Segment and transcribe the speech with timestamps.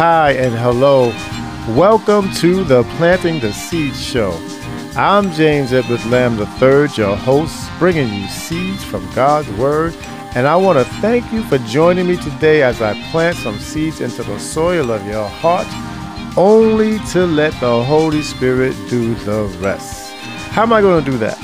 [0.00, 1.08] hi, and hello.
[1.76, 4.32] Welcome to the Planting the Seed Show.
[4.96, 9.94] I'm James Edward Lamb III, your host, bringing you seeds from God's Word.
[10.34, 14.00] And I want to thank you for joining me today as I plant some seeds
[14.00, 15.68] into the soil of your heart,
[16.34, 20.14] only to let the Holy Spirit do the rest.
[20.54, 21.38] How am I going to do that?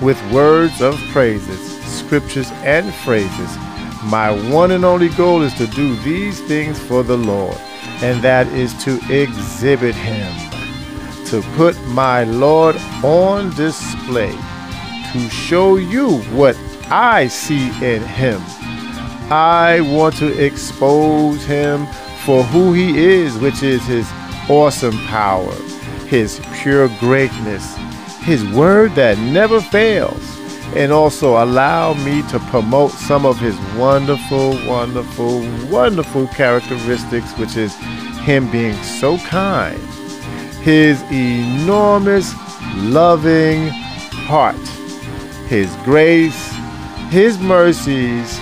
[0.00, 3.58] With words of praises, scriptures, and phrases.
[4.04, 7.58] My one and only goal is to do these things for the Lord,
[8.02, 10.32] and that is to exhibit Him,
[11.26, 14.36] to put my Lord on display,
[15.12, 16.58] to show you what
[16.90, 18.40] I see in Him.
[19.30, 21.86] I want to expose Him
[22.24, 24.10] for who He is, which is His
[24.48, 25.52] awesome power,
[26.06, 27.76] His pure greatness,
[28.22, 30.39] His word that never fails
[30.76, 37.74] and also allow me to promote some of his wonderful, wonderful, wonderful characteristics, which is
[38.20, 39.78] him being so kind,
[40.62, 42.32] his enormous,
[42.76, 43.68] loving
[44.28, 44.56] heart,
[45.48, 46.52] his grace,
[47.08, 48.38] his mercies,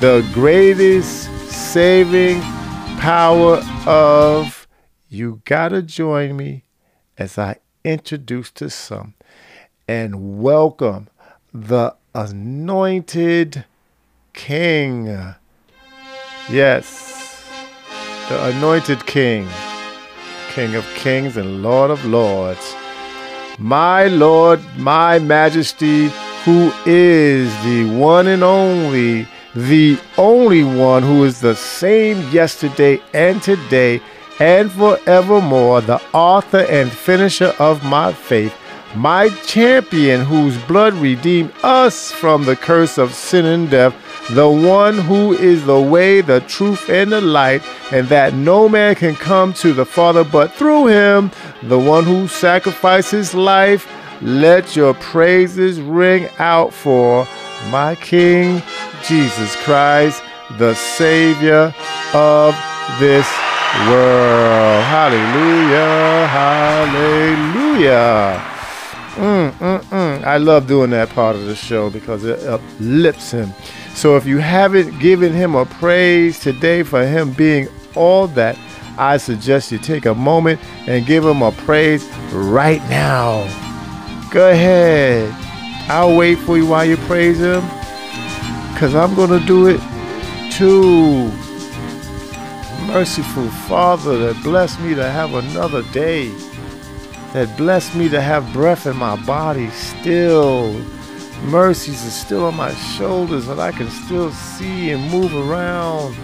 [0.00, 2.40] the greatest saving
[2.98, 4.66] power of.
[5.08, 6.64] You gotta join me
[7.18, 9.14] as I introduce to some
[9.88, 11.08] and welcome
[11.52, 13.64] the anointed
[14.32, 15.06] king.
[16.48, 17.48] Yes,
[18.28, 19.48] the anointed king,
[20.50, 22.74] king of kings and lord of lords.
[23.58, 26.08] My Lord, my majesty,
[26.44, 33.42] who is the one and only, the only one who is the same yesterday and
[33.42, 34.00] today
[34.38, 38.54] and forevermore, the author and finisher of my faith
[38.94, 43.94] my champion whose blood redeemed us from the curse of sin and death,
[44.30, 48.94] the one who is the way, the truth, and the light, and that no man
[48.94, 51.30] can come to the Father but through him,
[51.62, 53.86] the one who sacrificed his life.
[54.22, 57.26] Let your praises ring out for
[57.70, 58.62] my King
[59.06, 60.22] Jesus Christ,
[60.58, 61.74] the Savior
[62.12, 62.54] of
[62.98, 63.26] this
[63.88, 64.84] world.
[64.84, 66.26] Hallelujah!
[66.26, 67.30] Hallelujah!
[69.16, 70.24] Mm, mm, mm.
[70.24, 73.52] I love doing that part of the show because it uplifts him.
[73.94, 78.56] So if you haven't given him a praise today for him being all that,
[78.96, 83.44] I suggest you take a moment and give him a praise right now.
[84.30, 85.34] Go ahead.
[85.90, 87.62] I'll wait for you while you praise him
[88.72, 89.80] because I'm going to do it
[90.52, 91.30] too.
[92.86, 96.32] Merciful Father that blessed me to have another day
[97.32, 100.72] that blessed me to have breath in my body still.
[101.44, 106.16] Mercies are still on my shoulders and I can still see and move around.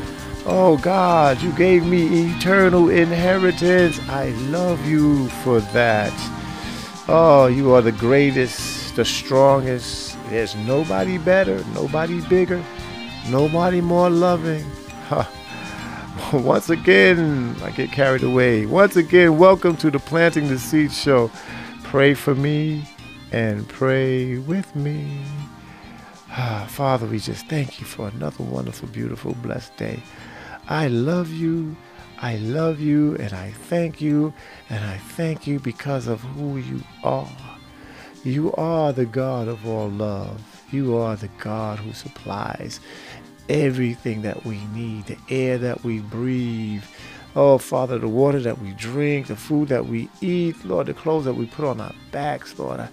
[0.44, 3.98] Oh God, you gave me eternal inheritance.
[4.08, 6.12] I love you for that.
[7.08, 10.16] Oh, you are the greatest, the strongest.
[10.28, 12.62] There's nobody better, nobody bigger,
[13.28, 14.64] nobody more loving.
[16.32, 18.66] once again, I get carried away.
[18.66, 21.30] Once again, welcome to the Planting the Seed Show.
[21.84, 22.84] Pray for me
[23.30, 25.22] and pray with me.
[26.30, 30.02] Ah, Father, we just thank you for another wonderful, beautiful, blessed day.
[30.68, 31.76] I love you.
[32.18, 34.34] I love you and I thank you
[34.68, 37.30] and I thank you because of who you are.
[38.24, 40.42] You are the God of all love.
[40.72, 42.80] You are the God who supplies
[43.48, 46.84] everything that we need, the air that we breathe.
[47.34, 51.26] Oh, Father, the water that we drink, the food that we eat, Lord, the clothes
[51.26, 52.80] that we put on our backs, Lord.
[52.80, 52.88] I,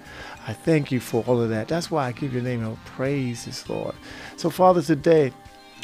[0.48, 1.70] I thank you for all of that.
[1.70, 3.96] That's why I give your name your praises, Lord.
[4.36, 5.32] So, Father, today,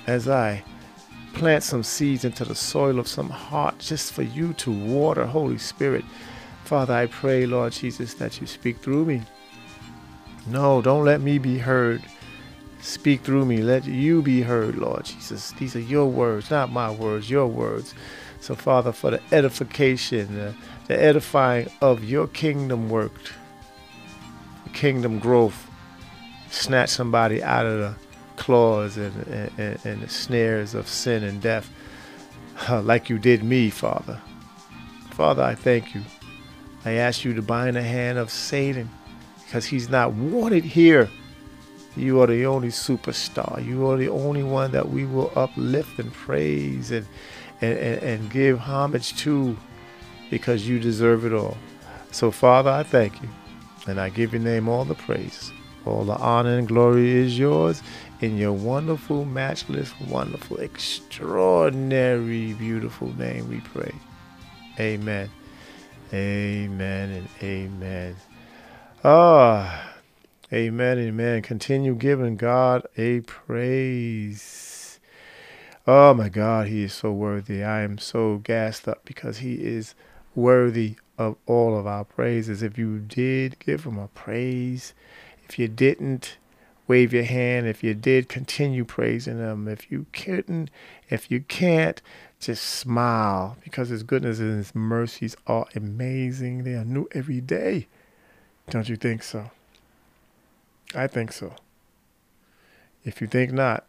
[0.08, 0.64] as I
[1.34, 5.58] plant some seeds into the soil of some heart just for you to water, Holy
[5.58, 6.04] Spirit,
[6.66, 9.22] Father, I pray, Lord Jesus, that you speak through me.
[10.48, 12.04] No, don't let me be heard.
[12.90, 13.58] Speak through me.
[13.58, 15.52] Let you be heard, Lord Jesus.
[15.52, 17.94] These are your words, not my words, your words.
[18.42, 20.54] So, Father, for the edification, uh,
[20.88, 23.14] the edifying of your kingdom work,
[24.74, 25.70] kingdom growth,
[26.50, 27.94] snatch somebody out of the
[28.38, 29.16] claws and,
[29.60, 31.70] and, and the snares of sin and death,
[32.68, 34.20] uh, like you did me, Father.
[35.12, 36.02] Father, I thank you.
[36.86, 38.90] I ask you to bind the hand of Satan
[39.46, 41.08] because he's not wanted here
[41.96, 43.66] you are the only superstar.
[43.66, 47.06] You are the only one that we will uplift and praise and,
[47.62, 49.58] and, and, and give homage to
[50.30, 51.58] because you deserve it all.
[52.12, 53.30] So, Father, I thank you.
[53.88, 55.52] And I give your name all the praise,
[55.86, 57.82] All the honor and glory is yours.
[58.22, 63.94] In your wonderful, matchless, wonderful, extraordinary, beautiful name we pray.
[64.80, 65.30] Amen.
[66.14, 68.16] Amen and amen.
[69.04, 69.89] Ah,
[70.52, 71.42] amen, amen.
[71.42, 75.00] Continue giving God a praise.
[75.86, 77.64] Oh my God, He is so worthy.
[77.64, 79.96] I am so gassed up because He is
[80.36, 82.64] worthy of all of our praises.
[82.64, 84.94] If you did, give Him a praise.
[85.48, 86.38] If you didn't,
[86.88, 87.68] wave your hand.
[87.68, 89.68] If you did, continue praising Him.
[89.68, 90.70] If you couldn't,
[91.10, 92.02] if you can't,
[92.40, 96.64] just smile because His goodness and His mercies are amazing.
[96.64, 97.88] They are new every day.
[98.70, 99.52] Don't you think so?
[100.96, 101.56] I think so.
[103.04, 103.86] If you think not,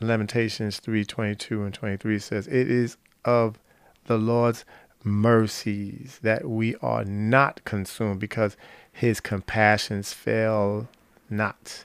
[0.00, 3.58] Lamentations 3:22 and 23 says, "It is of
[4.06, 4.64] the Lord's
[5.04, 8.56] mercies that we are not consumed because
[8.90, 10.88] his compassions fail
[11.28, 11.84] not.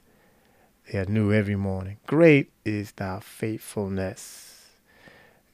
[0.92, 1.98] They are new every morning.
[2.08, 4.68] Great is thy faithfulness.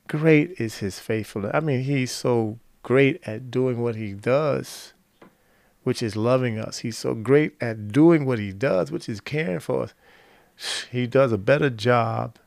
[0.08, 1.52] Great is his faithfulness.
[1.54, 4.94] I mean, he's so great at doing what he does,
[5.86, 6.80] which is loving us.
[6.80, 9.94] He's so great at doing what he does, which is caring for us.
[10.92, 12.38] He does a better job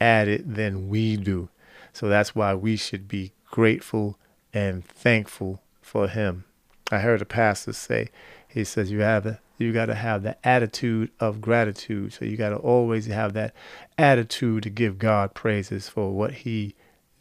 [0.00, 1.48] at it than we do.
[1.92, 4.18] So that's why we should be grateful
[4.52, 6.44] and thankful for him.
[6.90, 8.08] I heard a pastor say,
[8.48, 12.12] he says you have you got to have the attitude of gratitude.
[12.12, 13.54] So you got to always have that
[13.96, 16.74] attitude to give God praises for what he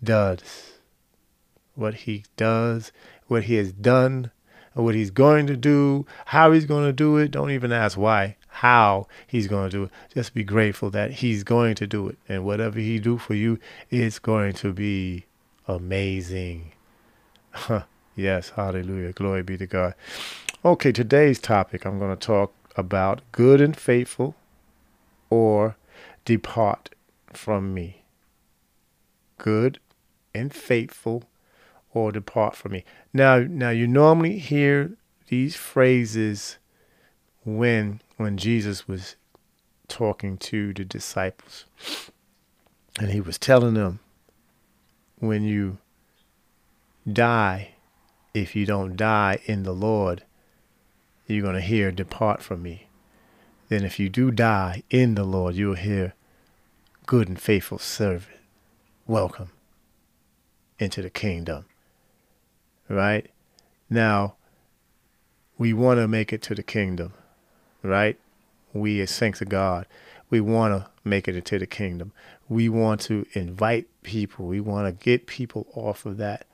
[0.04, 0.74] does.
[1.75, 2.92] What he does,
[3.28, 4.31] what he has done,
[4.73, 7.31] what he's going to do, how he's going to do it.
[7.31, 9.91] Don't even ask why, how he's going to do it.
[10.13, 12.18] Just be grateful that he's going to do it.
[12.29, 13.59] And whatever he do for you,
[13.89, 15.25] it's going to be
[15.68, 16.71] amazing.
[18.15, 19.12] yes, hallelujah.
[19.12, 19.94] Glory be to God.
[20.63, 24.35] Okay, today's topic I'm going to talk about good and faithful
[25.29, 25.75] or
[26.24, 26.89] depart
[27.33, 28.03] from me.
[29.38, 29.79] Good
[30.33, 31.24] and faithful
[31.94, 32.85] or depart from me.
[33.13, 34.92] Now now you normally hear
[35.28, 36.58] these phrases
[37.44, 39.16] when when Jesus was
[39.88, 41.66] talking to the disciples.
[43.00, 44.00] And he was telling them
[45.19, 45.78] when you
[47.12, 47.75] die,
[48.34, 50.24] if you don't die in the Lord,
[51.28, 52.88] you're going to hear, Depart from me.
[53.69, 56.13] Then, if you do die in the Lord, you'll hear,
[57.06, 58.38] Good and faithful servant,
[59.08, 59.52] welcome
[60.78, 61.66] into the kingdom.
[62.91, 63.29] Right?
[63.89, 64.35] Now,
[65.57, 67.13] we want to make it to the kingdom,
[67.83, 68.19] right?
[68.73, 69.85] We, as saints of God,
[70.29, 72.11] we want to make it into the kingdom.
[72.49, 74.47] We want to invite people.
[74.47, 76.45] We want to get people off of that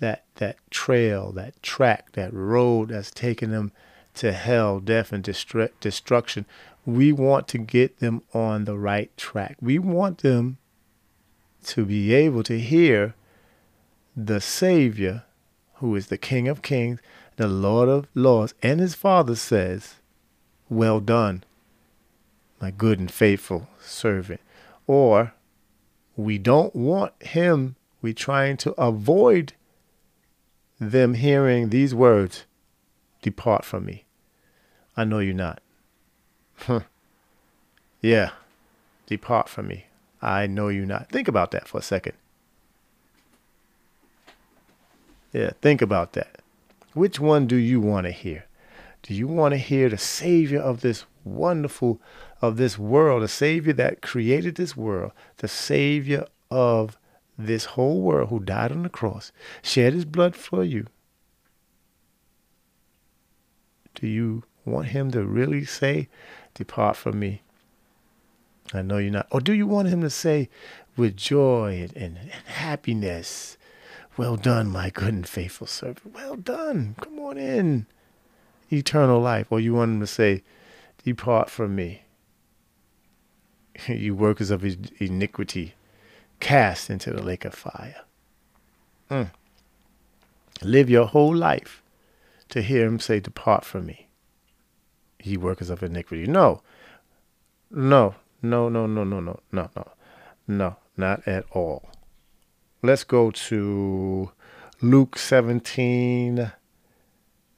[0.00, 3.72] that that trail, that track, that road that's taking them
[4.14, 6.46] to hell, death, and destru- destruction.
[6.84, 9.56] We want to get them on the right track.
[9.60, 10.58] We want them
[11.64, 13.14] to be able to hear
[14.16, 15.24] the Savior,
[15.80, 17.00] who is the King of Kings,
[17.36, 19.96] the Lord of Lords, and his Father says,
[20.68, 21.42] Well done,
[22.60, 24.40] my good and faithful servant.
[24.86, 25.32] Or
[26.16, 29.54] we don't want him, we're trying to avoid
[30.78, 32.44] them hearing these words
[33.22, 34.04] Depart from me.
[34.96, 35.60] I know you're not.
[38.00, 38.30] yeah,
[39.06, 39.86] depart from me.
[40.22, 41.10] I know you not.
[41.10, 42.14] Think about that for a second.
[45.32, 46.40] Yeah, think about that.
[46.94, 48.46] Which one do you want to hear?
[49.02, 52.00] Do you want to hear the Savior of this wonderful,
[52.42, 56.98] of this world, the Savior that created this world, the Savior of
[57.38, 59.32] this whole world who died on the cross,
[59.62, 60.86] shed his blood for you.
[63.94, 66.08] Do you want him to really say,
[66.54, 67.42] Depart from me?
[68.72, 69.26] I know you're not.
[69.30, 70.48] Or do you want him to say,
[70.96, 73.56] with joy and, and, happiness,
[74.20, 76.14] Well done, my good and faithful servant.
[76.14, 76.94] Well done.
[77.00, 77.86] Come on in.
[78.70, 79.46] Eternal life.
[79.48, 80.42] Or you want him to say,
[81.02, 82.02] Depart from me.
[83.88, 84.62] you workers of
[85.00, 85.72] iniquity
[86.38, 88.02] cast into the lake of fire.
[89.10, 89.30] Mm.
[90.60, 91.82] Live your whole life
[92.50, 94.08] to hear him say, Depart from me,
[95.22, 96.26] ye workers of iniquity.
[96.26, 96.60] No,
[97.70, 99.88] no, no, no, no, no, no, no, no,
[100.46, 101.88] no, not at all.
[102.82, 104.30] Let's go to
[104.80, 106.50] Luke 17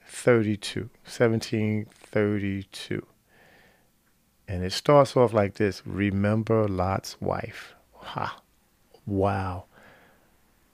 [0.05, 0.91] 32.
[1.05, 3.07] 17 32.
[4.49, 7.75] And it starts off like this Remember Lot's wife.
[7.95, 8.43] Ha.
[9.07, 9.67] Wow.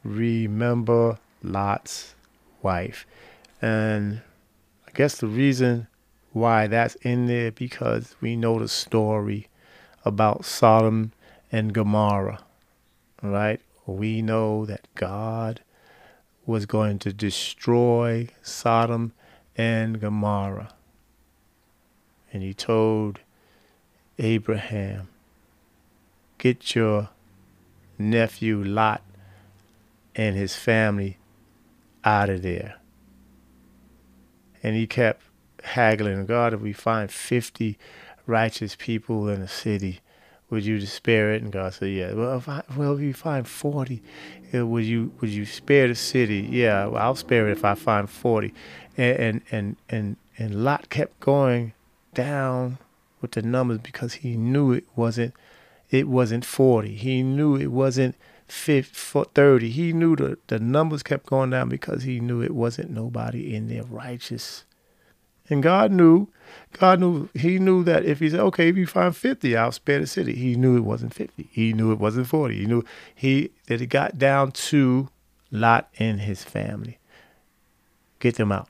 [0.02, 2.14] Remember Lot's
[2.62, 3.06] wife.
[3.60, 4.22] And
[4.86, 5.88] I guess the reason
[6.32, 9.48] why that's in there because we know the story
[10.06, 11.12] about Sodom
[11.52, 12.42] and Gomorrah,
[13.22, 13.60] right?
[13.88, 15.62] We know that God
[16.44, 19.12] was going to destroy Sodom
[19.56, 20.74] and Gomorrah.
[22.30, 23.20] And he told
[24.18, 25.08] Abraham,
[26.36, 27.08] Get your
[27.96, 29.02] nephew Lot
[30.14, 31.16] and his family
[32.04, 32.76] out of there.
[34.62, 35.22] And he kept
[35.64, 37.78] haggling, God, if we find 50
[38.26, 40.00] righteous people in a city,
[40.50, 41.42] would you spare it?
[41.42, 42.12] And God said, Yeah.
[42.12, 44.02] Well, if I, well, if you find 40,
[44.54, 46.48] uh, would you would you spare the city?
[46.50, 48.54] Yeah, well, I'll spare it if I find 40.
[48.96, 51.74] And and and and, and Lot kept going
[52.14, 52.78] down
[53.20, 55.34] with the numbers because he knew it wasn't
[55.90, 56.94] it wasn't 40.
[56.94, 58.14] He knew it wasn't
[58.46, 59.70] 50, 30.
[59.70, 63.68] He knew the, the numbers kept going down because he knew it wasn't nobody in
[63.68, 64.64] there righteous.
[65.48, 66.28] And God knew,
[66.72, 70.00] God knew, he knew that if he said, okay, if you find 50, I'll spare
[70.00, 70.34] the city.
[70.34, 71.48] He knew it wasn't 50.
[71.50, 72.56] He knew it wasn't 40.
[72.56, 75.08] He knew he that it got down to
[75.50, 76.98] Lot and his family.
[78.18, 78.68] Get them out.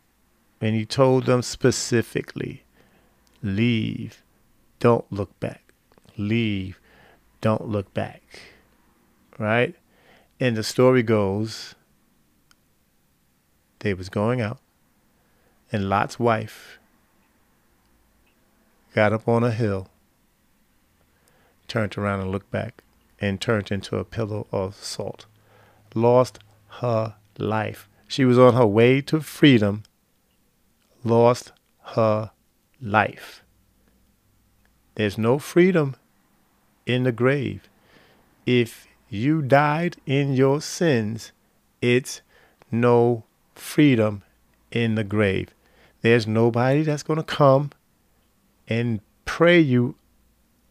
[0.60, 2.64] And he told them specifically,
[3.42, 4.22] leave.
[4.80, 5.72] Don't look back.
[6.16, 6.80] Leave.
[7.40, 8.22] Don't look back.
[9.38, 9.74] Right?
[10.40, 11.74] And the story goes,
[13.80, 14.58] they was going out
[15.70, 16.78] and Lot's wife
[18.94, 19.88] got up on a hill,
[21.66, 22.82] turned around and looked back,
[23.20, 25.26] and turned into a pillow of salt.
[25.94, 26.38] Lost
[26.80, 27.88] her life.
[28.06, 29.82] She was on her way to freedom,
[31.04, 31.52] lost
[31.94, 32.30] her
[32.80, 33.42] life.
[34.94, 35.94] There's no freedom
[36.86, 37.68] in the grave.
[38.46, 41.32] If you died in your sins,
[41.80, 42.22] it's
[42.70, 44.22] no freedom
[44.70, 45.48] in the grave.
[46.00, 47.70] There's nobody that's going to come
[48.68, 49.96] and pray you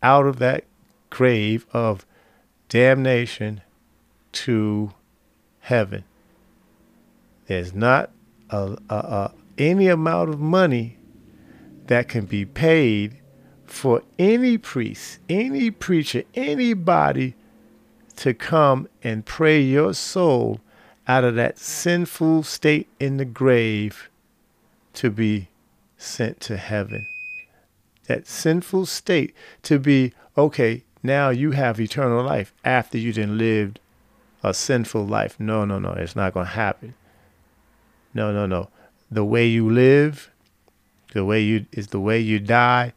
[0.02, 0.64] out of that
[1.10, 2.06] grave of
[2.70, 3.62] damnation
[4.32, 4.92] to
[5.62, 6.04] heaven.
[7.48, 8.12] There's not
[8.50, 10.98] a, a, a, any amount of money
[11.88, 13.20] that can be paid
[13.66, 17.36] for any priest, any preacher, anybody
[18.18, 20.60] to come and pray your soul
[21.08, 24.10] out of that sinful state in the grave
[24.98, 25.50] to be
[25.98, 27.08] sent to heaven.
[28.08, 33.80] That sinful state to be, okay, now you have eternal life after you didn't lived
[34.44, 35.40] a sinful life.
[35.40, 36.96] No, no, no, it's not going to happen.
[38.14, 38.70] No, no, no.
[39.12, 40.32] The way you live,
[41.14, 42.94] the way you is the way you die,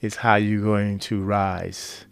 [0.00, 2.04] is how you're going to rise.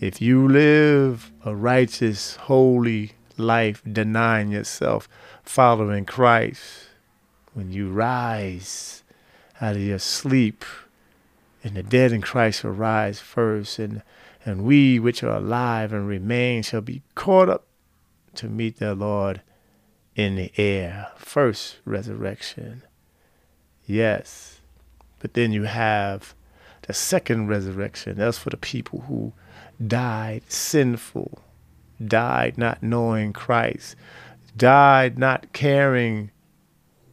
[0.00, 5.08] If you live a righteous, holy life, denying yourself,
[5.42, 6.83] following Christ,
[7.54, 9.02] when you rise
[9.60, 10.64] out of your sleep,
[11.62, 14.02] and the dead in Christ shall rise first, and
[14.44, 17.64] and we which are alive and remain shall be caught up
[18.34, 19.40] to meet the Lord
[20.14, 21.08] in the air.
[21.16, 22.82] First resurrection.
[23.86, 24.60] Yes.
[25.18, 26.34] But then you have
[26.82, 28.16] the second resurrection.
[28.16, 29.32] That's for the people who
[29.84, 31.38] died sinful,
[32.04, 33.96] died not knowing Christ,
[34.56, 36.30] died not caring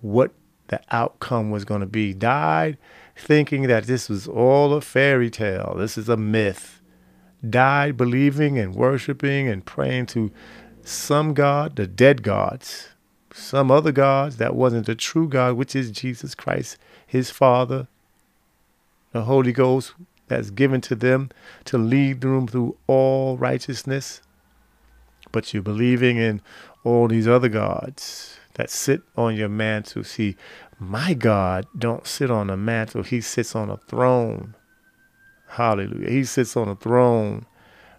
[0.02, 0.32] what
[0.68, 2.14] the outcome was going to be.
[2.14, 2.78] Died
[3.16, 5.76] thinking that this was all a fairy tale.
[5.78, 6.82] This is a myth.
[7.48, 10.32] Died believing and worshiping and praying to
[10.84, 12.90] some God, the dead gods,
[13.34, 17.88] some other gods that wasn't the true God, which is Jesus Christ, his Father,
[19.12, 19.94] the Holy Ghost
[20.28, 21.30] that's given to them
[21.66, 24.22] to lead them through all righteousness.
[25.32, 26.42] But you're believing in
[26.84, 30.04] all these other gods that sit on your mantle.
[30.04, 30.36] See,
[30.80, 33.04] my God don't sit on a mantle.
[33.04, 34.56] He sits on a throne.
[35.50, 36.10] Hallelujah.
[36.10, 37.46] He sits on a throne,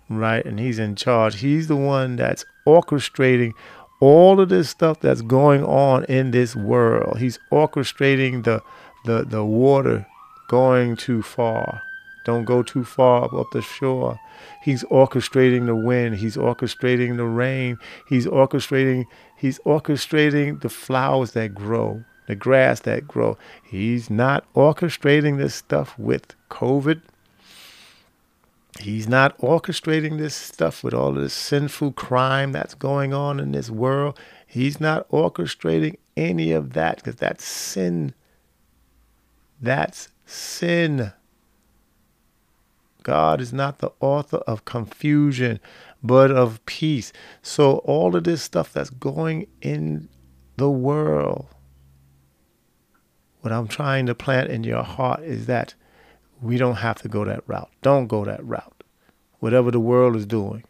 [0.09, 0.45] right?
[0.45, 1.41] And he's in charge.
[1.41, 3.53] He's the one that's orchestrating
[4.01, 7.19] all of this stuff that's going on in this world.
[7.19, 8.63] He's orchestrating the
[9.05, 10.07] the the water
[10.49, 11.83] going too far.
[12.25, 14.19] Don't go too far up the shore.
[14.63, 16.17] He's orchestrating the wind.
[16.17, 17.79] He's orchestrating the rain.
[18.09, 19.07] He's orchestrating
[19.43, 23.37] He's orchestrating the flowers that grow, the grass that grow.
[23.65, 27.03] He's not orchestrating this stuff with COVID.
[28.79, 33.69] He's not orchestrating this stuff with all this sinful crime that's going on in this
[33.69, 34.17] world.
[34.47, 38.15] He's not orchestrating any of that because that's sin.
[39.61, 41.13] That's sin.
[43.03, 45.61] God is not the author of confusion,
[46.03, 47.13] but of peace.
[47.43, 50.09] So, all of this stuff that's going in
[50.57, 51.47] the world,
[53.41, 55.75] what I'm trying to plant in your heart is that
[56.41, 57.71] we don't have to go that route.
[57.83, 58.85] Don't go that route.
[59.39, 60.65] Whatever the world is doing,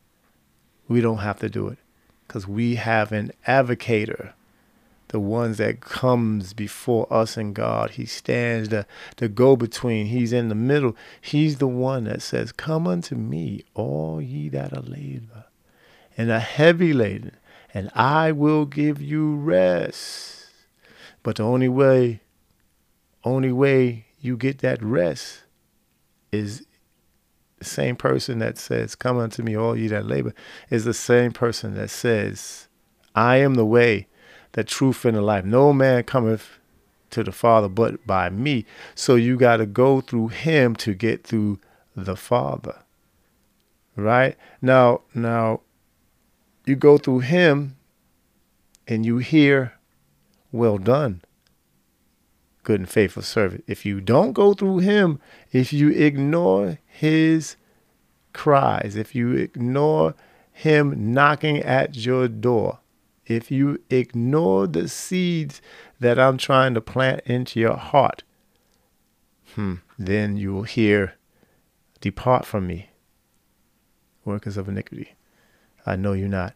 [0.88, 1.78] we don't have to do it
[2.26, 4.32] because we have an advocator
[5.12, 7.92] the ones that comes before us and God.
[7.92, 8.86] He stands the,
[9.18, 10.06] the go between.
[10.06, 10.96] He's in the middle.
[11.20, 15.44] He's the one that says, Come unto me, all ye that are labor
[16.16, 17.36] and are heavy laden,
[17.72, 20.46] and I will give you rest.
[21.22, 22.20] But the only way,
[23.24, 25.42] only way you get that rest
[26.32, 26.66] is
[27.58, 30.34] the same person that says, Come unto me, all ye that labor,
[30.70, 32.68] is the same person that says,
[33.14, 34.08] I am the way,
[34.52, 35.44] the truth, and the life.
[35.44, 36.58] No man cometh
[37.10, 38.64] to the Father but by me.
[38.94, 41.58] So you got to go through him to get through
[41.94, 42.82] the Father.
[43.96, 44.36] Right?
[44.60, 45.60] Now, now
[46.64, 47.76] you go through him
[48.88, 49.74] and you hear,
[50.50, 51.22] well done,
[52.62, 53.64] good and faithful servant.
[53.66, 57.56] If you don't go through him, if you ignore his
[58.32, 60.14] cries, if you ignore
[60.52, 62.78] him knocking at your door,
[63.26, 65.60] if you ignore the seeds
[66.00, 68.22] that I'm trying to plant into your heart,
[69.54, 71.14] hmm, then you will hear,
[72.00, 72.90] Depart from me,
[74.24, 75.14] workers of iniquity.
[75.86, 76.54] I know you're not.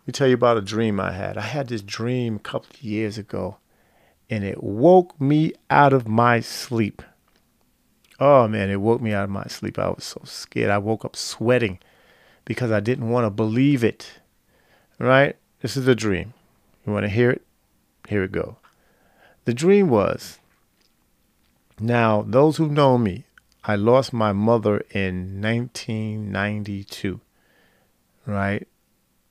[0.00, 1.38] Let me tell you about a dream I had.
[1.38, 3.58] I had this dream a couple of years ago,
[4.28, 7.02] and it woke me out of my sleep.
[8.18, 9.78] Oh man, it woke me out of my sleep.
[9.78, 10.70] I was so scared.
[10.70, 11.78] I woke up sweating
[12.44, 14.20] because I didn't want to believe it.
[14.98, 15.36] Right?
[15.62, 16.34] This is a dream.
[16.84, 17.42] You want to hear it?
[18.08, 18.56] Here it go.
[19.46, 20.38] The dream was
[21.80, 23.24] now, those who know me,
[23.64, 27.20] I lost my mother in 1992
[28.26, 28.66] right?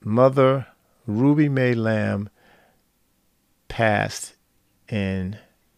[0.04, 0.66] Mother
[1.06, 2.30] Ruby Mae Lamb
[3.68, 4.36] passed
[4.90, 5.38] in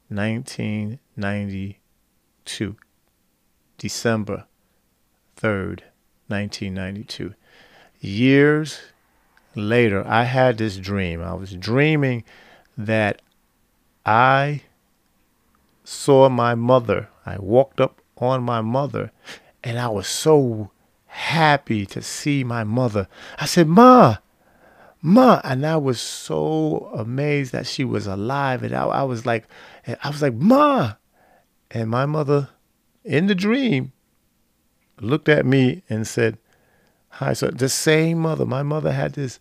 [0.09, 2.75] 1992,
[3.77, 4.45] December
[5.37, 5.79] 3rd,
[6.27, 7.33] 1992.
[7.99, 8.79] Years
[9.55, 11.21] later, I had this dream.
[11.21, 12.23] I was dreaming
[12.77, 13.21] that
[14.05, 14.61] I
[15.83, 17.09] saw my mother.
[17.25, 19.11] I walked up on my mother,
[19.63, 20.71] and I was so
[21.05, 23.07] happy to see my mother.
[23.37, 24.17] I said, Ma,
[25.01, 25.41] Ma.
[25.43, 28.63] And I was so amazed that she was alive.
[28.63, 29.47] And I, I was like,
[29.85, 30.93] I was like, Ma.
[31.69, 32.49] And my mother,
[33.03, 33.91] in the dream,
[34.99, 36.37] looked at me and said,
[37.13, 37.33] Hi.
[37.33, 39.39] So the same mother, my mother had this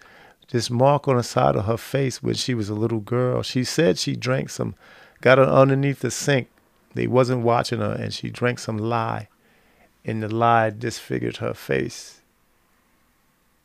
[0.51, 3.43] this mark on the side of her face when she was a little girl.
[3.43, 4.75] She said she drank some,
[5.23, 6.49] got her underneath the sink.
[6.95, 9.29] They wasn't watching her, and she drank some lye
[10.05, 12.21] and the lye disfigured her face.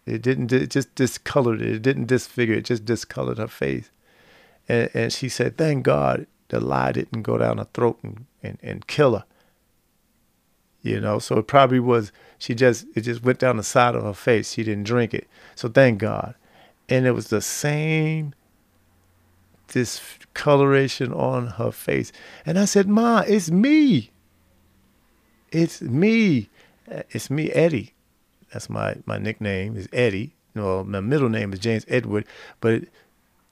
[0.06, 1.76] It didn't, it just discolored it.
[1.76, 3.90] It didn't disfigure it, just discolored her face.
[4.70, 8.58] And, and she said, Thank God the lie didn't go down her throat and, and,
[8.62, 9.26] and kill her.
[10.82, 14.04] You know, so it probably was, she just, it just went down the side of
[14.04, 14.54] her face.
[14.54, 15.28] She didn't drink it.
[15.56, 16.36] So thank God.
[16.90, 18.34] And it was the same
[19.68, 22.12] discoloration on her face.
[22.46, 24.12] And I said, Ma, it's me.
[25.52, 26.50] It's me.
[26.90, 27.94] Uh, it's me, Eddie.
[28.54, 30.36] That's my, my nickname is Eddie.
[30.56, 32.26] Well, my middle name is James Edward,
[32.62, 32.90] but it,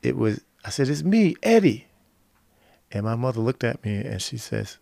[0.02, 1.88] it was, I said, it's me, Eddie.
[2.91, 4.78] And my mother looked at me and she says,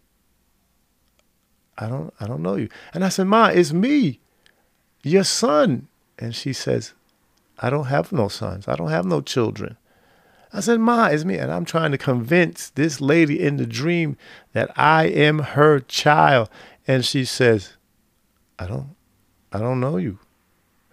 [1.77, 2.69] I don't, I don't know you.
[2.93, 4.19] And I said, Ma, it's me,
[5.03, 5.87] your son.
[6.19, 6.93] And she says,
[7.59, 8.67] I don't have no sons.
[8.67, 9.77] I don't have no children.
[10.53, 11.37] I said, Ma, it's me.
[11.37, 14.17] And I'm trying to convince this lady in the dream
[14.53, 16.49] that I am her child.
[16.87, 17.73] And she says,
[18.59, 18.95] I don't,
[19.51, 20.19] I don't know you.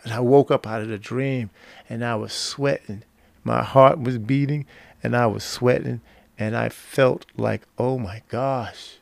[0.03, 1.51] And I woke up out of the dream
[1.89, 3.03] and I was sweating.
[3.45, 4.67] My heart was beating
[5.03, 6.01] and I was sweating
[6.39, 9.00] and I felt like, oh my gosh,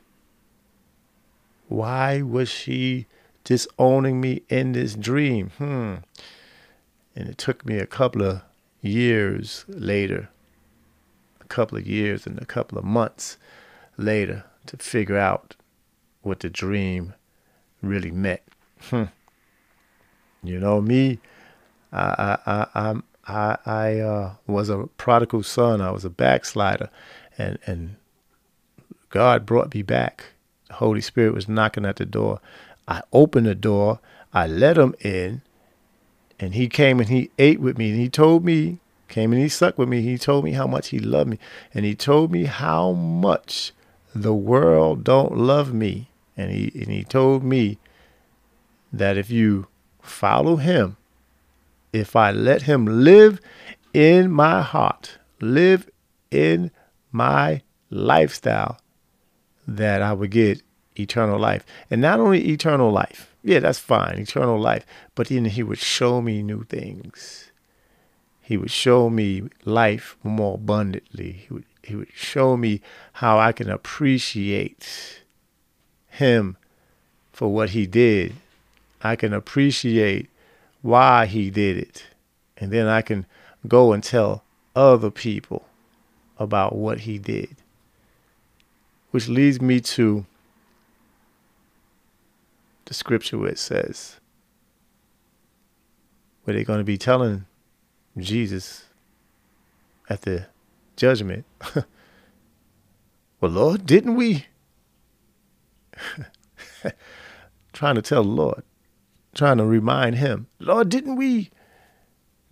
[1.69, 3.05] why was she
[3.43, 5.51] disowning me in this dream?
[5.57, 5.95] Hmm.
[7.15, 8.41] And it took me a couple of
[8.81, 10.29] years later,
[11.39, 13.37] a couple of years and a couple of months
[13.97, 15.55] later to figure out
[16.21, 17.13] what the dream
[17.81, 18.41] really meant.
[18.89, 19.05] Hmm.
[20.43, 21.19] You know me,
[21.91, 22.95] I I I
[23.27, 25.81] I, I uh, was a prodigal son.
[25.81, 26.89] I was a backslider,
[27.37, 27.97] and and
[29.09, 30.33] God brought me back.
[30.71, 32.39] Holy Spirit was knocking at the door.
[32.87, 33.99] I opened the door.
[34.33, 35.41] I let him in,
[36.39, 37.91] and he came and he ate with me.
[37.91, 40.01] And he told me, came and he sucked with me.
[40.01, 41.39] He told me how much he loved me,
[41.73, 43.73] and he told me how much
[44.13, 47.77] the world don't love me and he and he told me
[48.93, 49.67] that if you
[50.01, 50.95] follow him,
[51.91, 53.41] if I let him live
[53.93, 55.89] in my heart, live
[56.31, 56.71] in
[57.11, 58.79] my lifestyle,
[59.77, 60.61] that I would get
[60.97, 61.65] eternal life.
[61.89, 66.21] And not only eternal life, yeah, that's fine, eternal life, but then he would show
[66.21, 67.51] me new things.
[68.41, 71.31] He would show me life more abundantly.
[71.47, 72.81] He would, he would show me
[73.13, 75.21] how I can appreciate
[76.07, 76.57] him
[77.31, 78.33] for what he did.
[79.01, 80.29] I can appreciate
[80.81, 82.07] why he did it.
[82.57, 83.25] And then I can
[83.67, 84.43] go and tell
[84.75, 85.65] other people
[86.37, 87.55] about what he did.
[89.11, 90.25] Which leads me to
[92.85, 94.19] the scripture where it says,
[96.43, 97.45] where they're going to be telling
[98.17, 98.85] Jesus
[100.09, 100.47] at the
[100.95, 101.45] judgment,
[103.41, 104.45] well, Lord, didn't we?
[107.73, 108.63] trying to tell the Lord,
[109.33, 111.49] trying to remind him, Lord, didn't we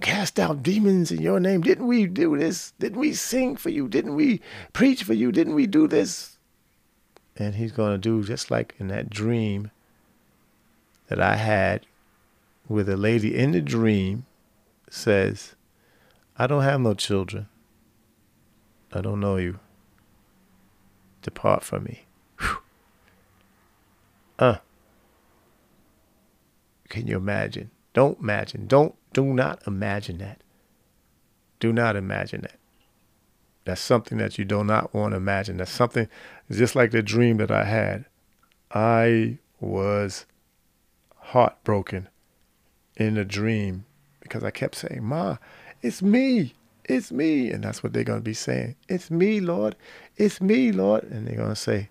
[0.01, 1.61] cast out demons in your name?
[1.61, 2.73] Didn't we do this?
[2.79, 3.87] Didn't we sing for you?
[3.87, 4.41] Didn't we
[4.73, 5.31] preach for you?
[5.31, 6.36] Didn't we do this?
[7.37, 9.71] And he's going to do just like in that dream
[11.07, 11.85] that I had
[12.67, 14.25] where the lady in the dream
[14.89, 15.55] says,
[16.37, 17.47] I don't have no children.
[18.91, 19.59] I don't know you.
[21.21, 22.05] Depart from me.
[22.39, 22.57] Whew.
[24.39, 24.57] Uh.
[26.89, 27.69] Can you imagine?
[27.93, 28.67] Don't imagine.
[28.67, 30.41] Don't, do not imagine that.
[31.59, 32.57] Do not imagine that.
[33.67, 35.57] That's something that you do not want to imagine.
[35.57, 36.07] That's something
[36.49, 38.05] just like the dream that I had.
[38.71, 40.25] I was
[41.17, 42.07] heartbroken
[42.95, 43.83] in a dream
[44.21, 45.35] because I kept saying, Ma,
[45.81, 46.53] it's me.
[46.85, 47.51] It's me.
[47.51, 48.77] And that's what they're going to be saying.
[48.87, 49.75] It's me, Lord.
[50.15, 51.03] It's me, Lord.
[51.03, 51.89] And they're going to say,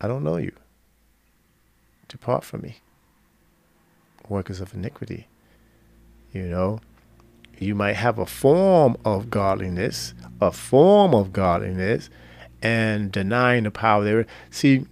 [0.00, 0.52] I don't know you.
[2.06, 2.76] Depart from me.
[4.28, 5.26] Workers of iniquity.
[6.32, 6.78] You know,
[7.60, 12.10] you might have a form of godliness, a form of godliness,
[12.62, 14.26] and denying the power there.
[14.50, 14.86] See,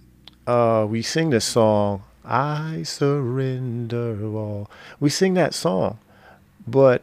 [0.45, 4.69] uh, we sing the song, I surrender all.
[4.99, 5.99] We sing that song,
[6.67, 7.01] but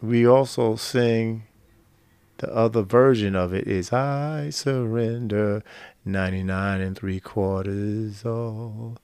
[0.00, 1.44] we also sing
[2.38, 5.62] the other version of it is I surrender
[6.04, 8.96] 99 and three quarters all.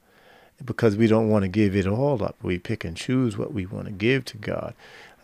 [0.65, 2.37] Because we don't want to give it all up.
[2.43, 4.75] We pick and choose what we want to give to God.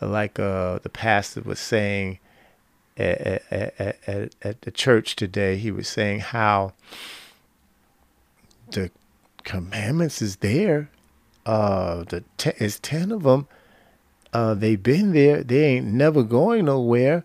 [0.01, 2.19] Like uh, the pastor was saying
[2.97, 6.73] at, at, at, at the church today, he was saying how
[8.71, 8.91] the
[9.45, 10.91] commandments is there.
[11.47, 13.49] Uh, the ten, it's ten of them.
[14.33, 15.43] Uh, they've been there.
[15.43, 17.25] They ain't never going nowhere.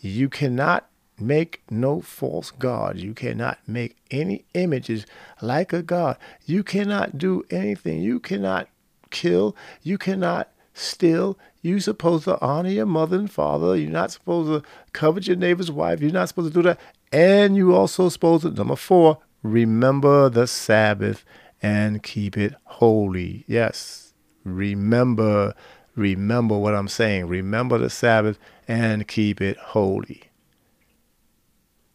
[0.00, 0.86] You cannot
[1.18, 3.02] make no false gods.
[3.02, 5.06] You cannot make any images
[5.42, 6.16] like a god.
[6.46, 8.00] You cannot do anything.
[8.00, 8.68] You cannot
[9.10, 9.54] kill.
[9.82, 11.38] You cannot steal.
[11.62, 13.76] You're supposed to honor your mother and father.
[13.76, 16.00] You're not supposed to covet your neighbor's wife.
[16.00, 16.80] You're not supposed to do that.
[17.12, 21.24] And you also supposed to, number four, remember the Sabbath
[21.62, 23.44] and keep it holy.
[23.46, 25.54] Yes, remember,
[25.94, 27.26] remember what I'm saying.
[27.26, 30.30] Remember the Sabbath and keep it holy.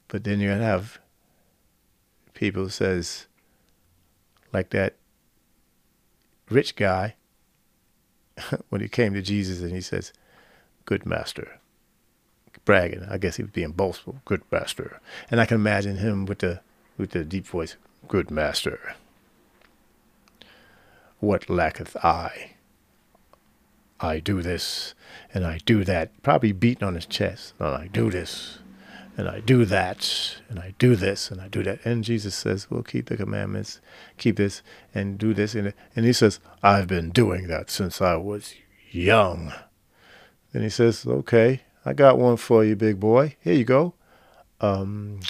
[0.07, 0.99] But then you're gonna have
[2.33, 3.27] people says
[4.53, 4.95] like that
[6.49, 7.15] rich guy
[8.69, 10.13] when he came to Jesus and he says,
[10.85, 11.59] Good master.
[12.63, 13.05] Bragging.
[13.09, 14.21] I guess he was being boastful.
[14.25, 14.99] Good master.
[15.29, 16.61] And I can imagine him with the
[16.97, 17.75] with the deep voice,
[18.07, 18.95] Good master.
[21.19, 22.51] What lacketh I?
[23.99, 24.93] I do this
[25.33, 26.11] and I do that.
[26.21, 27.53] Probably beating on his chest.
[27.59, 28.59] I do this
[29.17, 31.85] and I do that and I do this and I do that.
[31.85, 33.79] And Jesus says, Well, keep the commandments,
[34.17, 34.61] keep this
[34.93, 35.55] and do this.
[35.55, 38.53] And, and he says, I've been doing that since I was
[38.91, 39.53] young.
[40.51, 43.35] Then he says, Okay, I got one for you, big boy.
[43.41, 43.93] Here you go.
[44.59, 45.21] Um,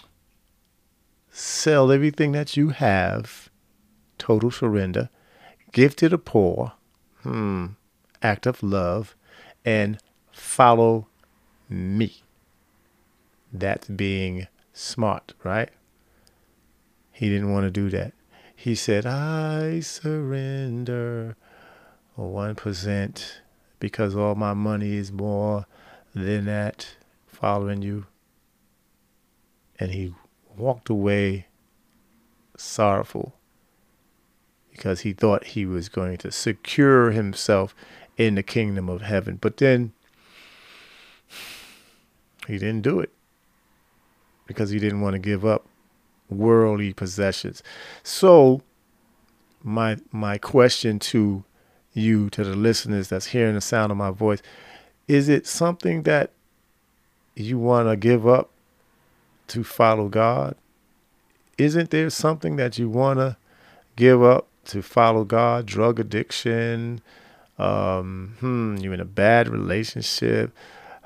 [1.30, 3.50] sell everything that you have,
[4.18, 5.10] total surrender,
[5.72, 6.74] give to the poor,
[7.24, 7.68] hmm,
[8.22, 9.16] act of love,
[9.64, 10.00] and
[10.32, 11.08] follow
[11.70, 12.25] me.
[13.60, 15.70] That's being smart, right?
[17.12, 18.14] He didn't want to do that.
[18.56, 21.38] He said, I surrender
[22.18, 23.32] 1%
[23.80, 25.66] because all my money is more
[26.14, 26.96] than that
[27.28, 28.08] following you.
[29.80, 30.14] And he
[30.58, 31.48] walked away
[32.58, 33.36] sorrowful
[34.72, 37.74] because he thought he was going to secure himself
[38.18, 39.38] in the kingdom of heaven.
[39.40, 39.94] But then
[42.48, 43.12] he didn't do it
[44.48, 45.66] because he didn't want to give up
[46.30, 47.64] worldly possessions.
[48.04, 48.62] So
[49.64, 51.44] my my question to
[51.94, 54.42] you to the listeners that's hearing the sound of my voice
[55.08, 56.32] is it something that
[57.36, 58.50] you want to give up
[59.48, 60.56] to follow God?
[61.58, 63.38] isn't there something that you want to
[63.96, 65.66] give up to follow God?
[65.66, 67.02] Drug addiction,
[67.58, 70.56] um, hmm, you're in a bad relationship,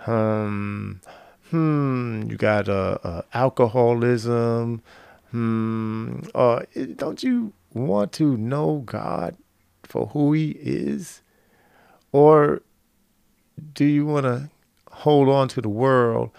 [0.07, 1.01] um,
[1.49, 4.81] hmm, you got uh, uh, alcoholism,
[5.31, 6.61] hmm, uh,
[6.95, 9.35] don't you want to know God
[9.83, 11.21] for who He is?
[12.11, 12.61] Or
[13.73, 14.49] do you want to
[14.91, 16.31] hold on to the world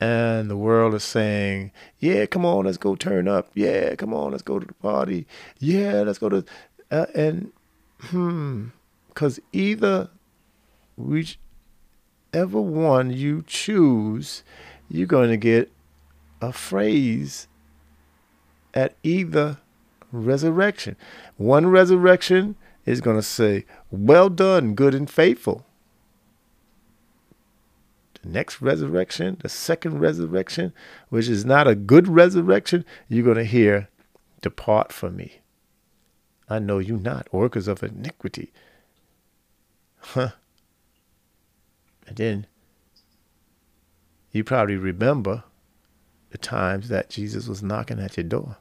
[0.00, 1.70] and the world is saying,
[2.00, 3.52] "Yeah, come on, let's go turn up.
[3.54, 5.28] Yeah, come on, let's go to the party.
[5.60, 6.44] Yeah, let's go to,"
[6.90, 7.52] uh, and
[8.00, 8.68] hmm,
[9.08, 10.10] because either
[12.32, 14.42] whichever one you choose,
[14.88, 15.70] you're going to get
[16.40, 17.46] a phrase
[18.74, 19.58] at either
[20.10, 20.96] resurrection.
[21.36, 25.66] One resurrection is going to say, "Well done, good and faithful."
[28.22, 30.72] the next resurrection, the second resurrection,
[31.08, 33.88] which is not a good resurrection, you're going to hear,
[34.42, 35.40] Depart from me.
[36.48, 38.52] I know you not, workers of iniquity.
[39.98, 40.30] Huh.
[42.06, 42.46] And then
[44.32, 45.44] you probably remember
[46.30, 48.56] the times that Jesus was knocking at your door,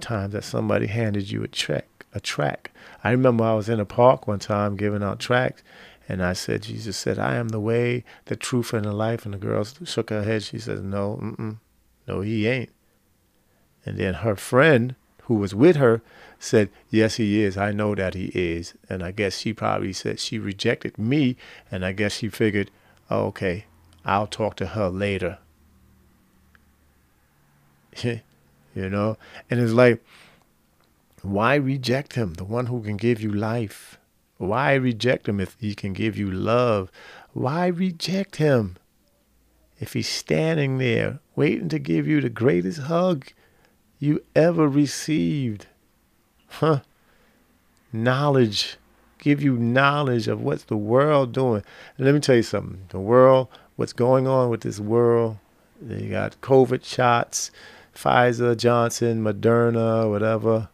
[0.00, 2.72] times that somebody handed you a track, a track.
[3.02, 5.62] I remember I was in a park one time giving out tracks,
[6.10, 9.24] and I said, Jesus said, I am the way, the truth, and the life.
[9.24, 10.42] And the girl shook her head.
[10.42, 11.56] She said, No,
[12.08, 12.70] no, he ain't.
[13.86, 16.02] And then her friend, who was with her,
[16.40, 17.56] said, Yes, he is.
[17.56, 18.74] I know that he is.
[18.88, 21.36] And I guess she probably said she rejected me.
[21.70, 22.70] And I guess she figured,
[23.10, 23.66] oh, okay,
[24.04, 25.38] I'll talk to her later.
[28.02, 28.20] you
[28.74, 29.18] know?
[29.50, 30.02] And it's like,
[31.22, 33.98] why reject him, the one who can give you life?
[34.38, 36.90] Why reject him if he can give you love?
[37.34, 38.78] Why reject him
[39.78, 43.26] if he's standing there waiting to give you the greatest hug
[43.98, 45.66] you ever received?
[46.50, 46.80] Huh?
[47.92, 48.76] Knowledge.
[49.18, 51.62] Give you knowledge of what's the world doing.
[51.96, 52.82] And let me tell you something.
[52.90, 55.38] The world, what's going on with this world,
[55.86, 57.50] you got COVID shots,
[57.94, 60.68] Pfizer, Johnson, Moderna, whatever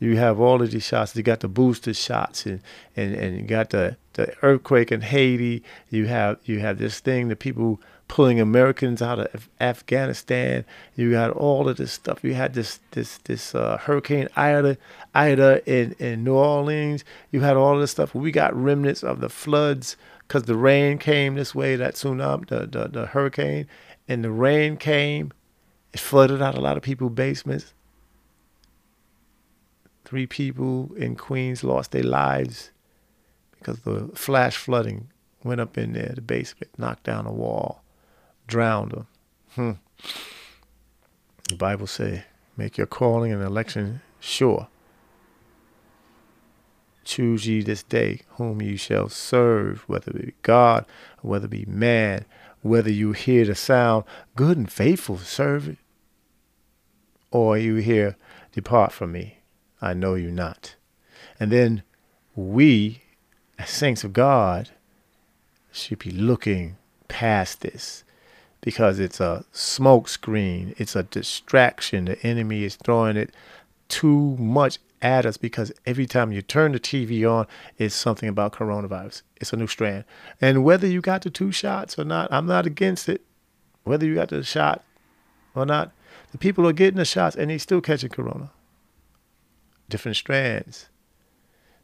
[0.00, 1.16] you have all of these shots.
[1.16, 2.60] You got the booster shots, and
[2.96, 5.62] and, and you got the, the earthquake in Haiti.
[5.90, 10.64] You have you have this thing that people pulling Americans out of Afghanistan.
[10.96, 12.24] You got all of this stuff.
[12.24, 14.76] You had this this this uh, Hurricane Ida
[15.14, 17.04] Ida in in New Orleans.
[17.30, 18.14] You had all of this stuff.
[18.14, 21.76] We got remnants of the floods because the rain came this way.
[21.76, 23.68] That tsunami, the, the the hurricane,
[24.08, 25.32] and the rain came.
[25.92, 27.72] It flooded out a lot of people's basements.
[30.04, 32.70] Three people in Queens lost their lives
[33.58, 35.08] because the flash flooding
[35.44, 37.82] went up in there, the basement, knocked down a wall,
[38.48, 39.06] drowned them.
[39.54, 39.72] Hmm.
[41.48, 42.24] The Bible say,
[42.56, 44.66] make your calling and election sure.
[47.04, 50.84] Choose ye this day whom ye shall serve, whether it be God
[51.22, 52.24] or whether it be man,
[52.60, 55.78] whether you hear the sound, good and faithful serve it,
[57.30, 58.16] or you hear,
[58.52, 59.38] depart from me.
[59.80, 60.74] I know you not.
[61.38, 61.82] And then
[62.34, 63.02] we,
[63.58, 64.70] as saints of God,
[65.72, 68.04] should be looking past this
[68.60, 72.06] because it's a smoke screen, it's a distraction.
[72.06, 73.34] The enemy is throwing it
[73.88, 77.46] too much at us because every time you turn the TV on,
[77.78, 79.22] it's something about coronavirus.
[79.36, 80.04] It's a new strand.
[80.40, 83.22] And whether you got the two shots or not, I'm not against it.
[83.84, 84.84] Whether you got the shot
[85.54, 85.92] or not,
[86.32, 88.50] the people are getting the shots and they still catching corona
[89.88, 90.88] different strands.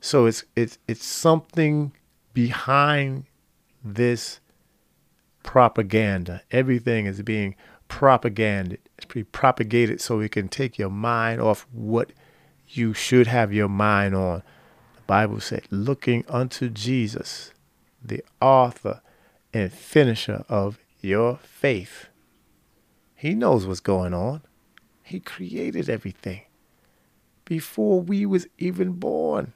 [0.00, 1.92] So it's it's it's something
[2.32, 3.24] behind
[3.82, 4.40] this
[5.44, 6.42] propaganda.
[6.50, 7.54] Everything is being
[7.86, 8.80] propaganded.
[8.98, 12.10] It's being propagated so it can take your mind off what
[12.66, 14.42] you should have your mind on.
[14.96, 17.52] The Bible said, looking unto Jesus,
[18.02, 19.00] the author
[19.52, 22.08] and finisher of your faith.
[23.14, 24.42] He knows what's going on.
[25.04, 26.42] He created everything
[27.44, 29.52] before we was even born.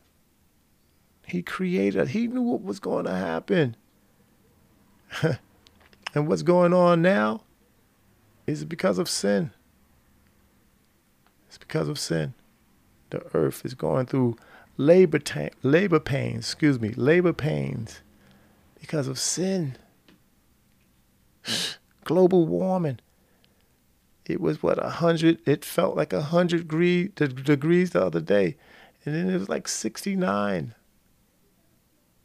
[1.26, 3.76] He created, he knew what was going to happen.
[6.14, 7.42] and what's going on now
[8.46, 9.50] is because of sin.
[11.46, 12.34] It's because of sin.
[13.10, 14.36] The earth is going through
[14.76, 18.00] labor ta- labor pains, excuse me, labor pains
[18.80, 19.76] because of sin.
[22.04, 23.00] Global warming
[24.28, 25.40] it was what a hundred.
[25.46, 28.56] It felt like a hundred degree, degrees the other day,
[29.04, 30.74] and then it was like sixty nine.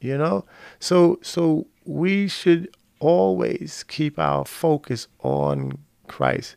[0.02, 0.44] You know,
[0.80, 6.56] so so we should always keep our focus on Christ.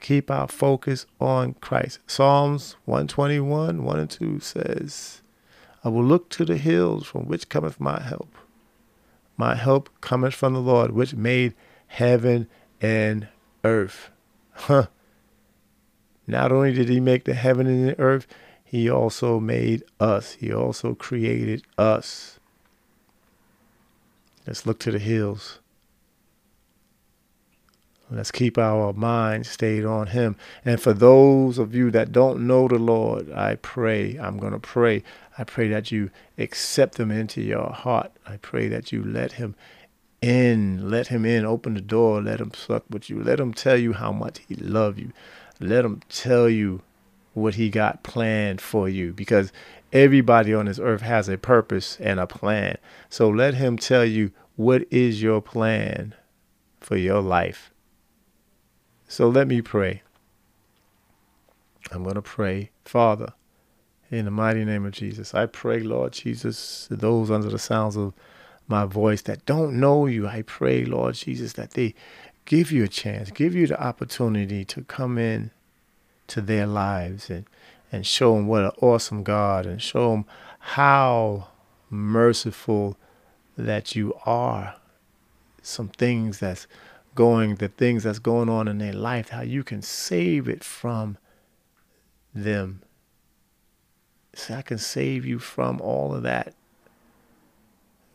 [0.00, 2.00] Keep our focus on Christ.
[2.06, 5.22] Psalms 121, 1 and 2 says,
[5.82, 8.34] I will look to the hills from which cometh my help.
[9.36, 11.54] My help cometh from the Lord, which made
[11.86, 12.46] heaven
[12.80, 13.28] and
[13.64, 14.10] earth.
[14.52, 14.88] Huh.
[16.26, 18.26] Not only did he make the heaven and the earth,
[18.64, 20.32] he also made us.
[20.32, 22.38] He also created us.
[24.46, 25.58] Let's look to the hills.
[28.10, 30.36] Let's keep our mind stayed on Him.
[30.66, 34.58] And for those of you that don't know the Lord, I pray, I'm going to
[34.58, 35.02] pray.
[35.38, 38.12] I pray that you accept Him into your heart.
[38.26, 39.54] I pray that you let Him
[40.20, 40.90] in.
[40.90, 41.46] Let Him in.
[41.46, 42.20] Open the door.
[42.20, 43.22] Let Him suck with you.
[43.22, 45.12] Let Him tell you how much He loves you.
[45.58, 46.82] Let Him tell you
[47.32, 49.14] what He got planned for you.
[49.14, 49.52] Because
[49.92, 52.78] everybody on this earth has a purpose and a plan.
[53.10, 56.14] So let Him tell you what is your plan
[56.80, 57.70] for your life.
[59.08, 60.02] So let me pray.
[61.90, 63.34] I'm going to pray, Father,
[64.10, 65.34] in the mighty name of Jesus.
[65.34, 68.14] I pray, Lord Jesus, those under the sounds of
[68.68, 71.94] my voice that don't know you, I pray, Lord Jesus, that they
[72.44, 75.50] give you a chance, give you the opportunity to come in
[76.28, 77.44] to their lives and,
[77.92, 80.24] and show them what an awesome God and show them
[80.58, 81.48] how
[81.90, 82.96] merciful
[83.56, 84.76] that you are.
[85.60, 86.66] Some things that's
[87.14, 91.18] going, the things that's going on in their life, how you can save it from
[92.34, 92.82] them.
[94.34, 96.54] So I can save you from all of that.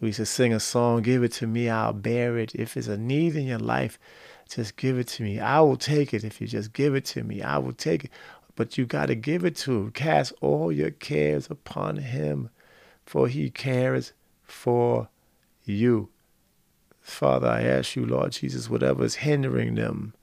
[0.02, 2.56] We used to sing a song, Give it to me, I'll bear it.
[2.56, 4.00] If it's a need in your life,
[4.50, 5.40] just give it to me.
[5.40, 6.24] I will take it.
[6.24, 8.12] If you just give it to me, I will take it.
[8.58, 9.92] But you got to give it to him.
[9.92, 12.50] Cast all your cares upon him,
[13.06, 15.10] for he cares for
[15.64, 16.10] you.
[17.00, 20.16] Father, I ask you, Lord Jesus, whatever is hindering them,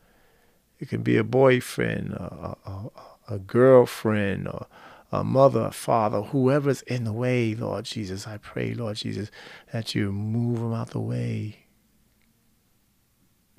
[0.81, 2.91] it can be a boyfriend, a, a,
[3.29, 4.67] a girlfriend, or
[5.13, 9.31] a mother, a father, whoever's in the way, Lord Jesus, I pray, Lord Jesus,
[9.73, 11.67] that you move them out the way.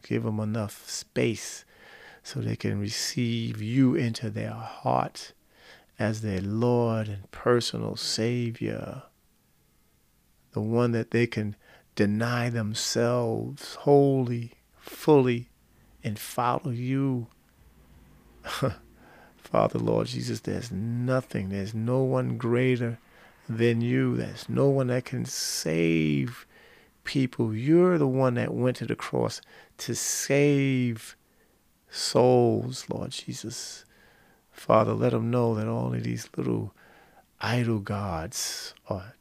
[0.04, 1.64] Give them enough space
[2.26, 5.32] so they can receive you into their heart
[6.00, 9.04] as their Lord and personal Savior,
[10.54, 11.56] the one that they can
[11.94, 15.50] deny themselves wholly, fully,
[16.04, 17.28] and follow you.
[19.38, 22.98] Father, Lord Jesus, there's nothing, there's no one greater
[23.48, 24.18] than you.
[24.18, 26.48] There's no one that can save
[27.04, 27.54] people.
[27.54, 29.42] You're the one that went to the cross
[29.78, 31.16] to save
[31.96, 33.86] souls, Lord Jesus.
[34.52, 36.74] Father, let them know that all of these little
[37.42, 39.16] idol gods are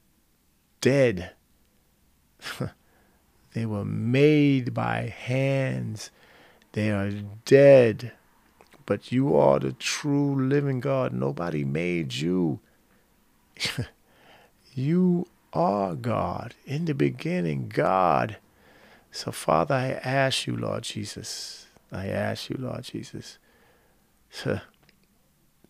[0.81, 1.33] dead
[3.55, 6.11] they were made by hands.
[6.73, 7.11] They are
[7.45, 8.13] dead.
[8.87, 11.13] But you are the true living God.
[11.13, 12.61] Nobody made you.
[14.75, 16.55] you are God.
[16.67, 18.37] In the beginning, God.
[19.11, 23.39] So, Father, I ask you, Lord Jesus, I ask you, Lord Jesus,
[24.43, 24.63] to,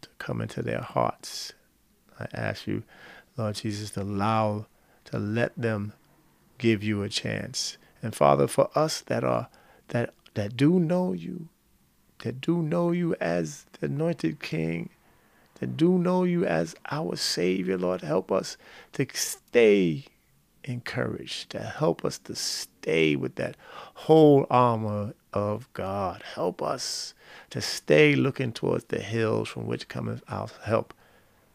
[0.00, 1.52] to come into their hearts.
[2.18, 2.82] I ask you,
[3.36, 4.66] Lord Jesus, to allow,
[5.06, 5.92] to let them
[6.58, 7.76] give you a chance.
[8.02, 9.48] And Father, for us that are
[9.88, 11.48] that that do know you,
[12.20, 14.90] that do know you as the anointed King,
[15.60, 18.56] that do know you as our Savior, Lord, help us
[18.92, 20.06] to stay
[20.64, 23.56] encouraged, to help us to stay with that
[23.94, 26.22] whole armor of God.
[26.34, 27.14] Help us
[27.50, 30.94] to stay looking towards the hills from which cometh our help.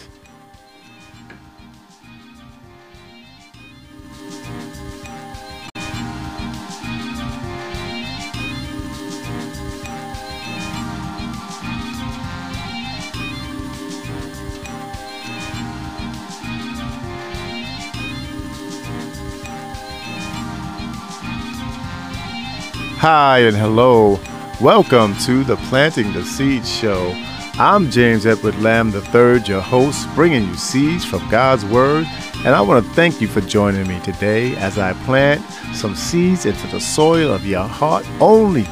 [23.01, 24.21] Hi and hello.
[24.61, 27.13] Welcome to the Planting the Seed Show.
[27.55, 32.07] I'm James Edward Lamb III, your host, bringing you seeds from God's Word.
[32.45, 35.43] And I want to thank you for joining me today as I plant
[35.75, 38.65] some seeds into the soil of your heart only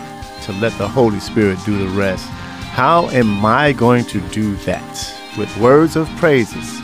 [0.43, 2.27] to let the Holy Spirit do the rest.
[2.27, 5.21] How am I going to do that?
[5.39, 6.83] With words of praises,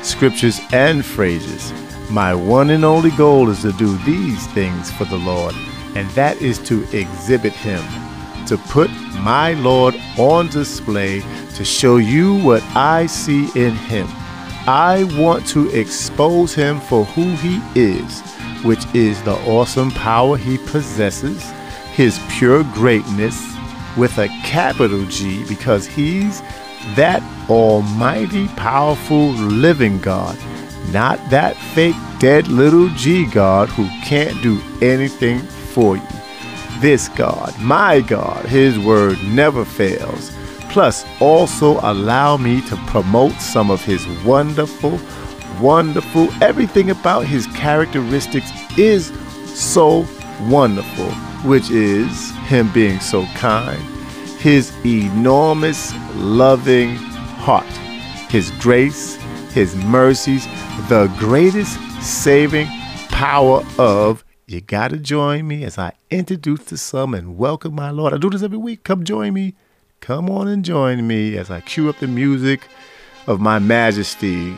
[0.00, 1.74] scriptures, and phrases.
[2.10, 5.54] My one and only goal is to do these things for the Lord
[5.96, 7.82] and that is to exhibit him,
[8.44, 8.90] to put
[9.20, 11.22] my Lord on display
[11.54, 14.06] to show you what I see in him.
[14.68, 18.20] I want to expose him for who he is,
[18.62, 21.42] which is the awesome power he possesses,
[21.94, 23.56] his pure greatness
[23.96, 26.42] with a capital G, because he's
[26.94, 30.36] that almighty, powerful, living God,
[30.92, 35.40] not that fake, dead little G God who can't do anything
[35.76, 36.08] for you.
[36.80, 40.32] This God, my God, His word never fails.
[40.70, 44.98] Plus, also allow me to promote some of His wonderful,
[45.60, 49.12] wonderful, everything about His characteristics is
[49.54, 50.06] so
[50.48, 51.10] wonderful,
[51.46, 53.80] which is Him being so kind,
[54.38, 56.96] His enormous, loving
[57.44, 57.66] heart,
[58.30, 59.16] His grace,
[59.52, 60.46] His mercies,
[60.88, 62.66] the greatest saving
[63.10, 67.90] power of you got to join me as I introduce to some and welcome my
[67.90, 68.14] Lord.
[68.14, 68.84] I do this every week.
[68.84, 69.54] Come join me.
[69.98, 72.68] Come on and join me as I cue up the music
[73.26, 74.54] of my majesty,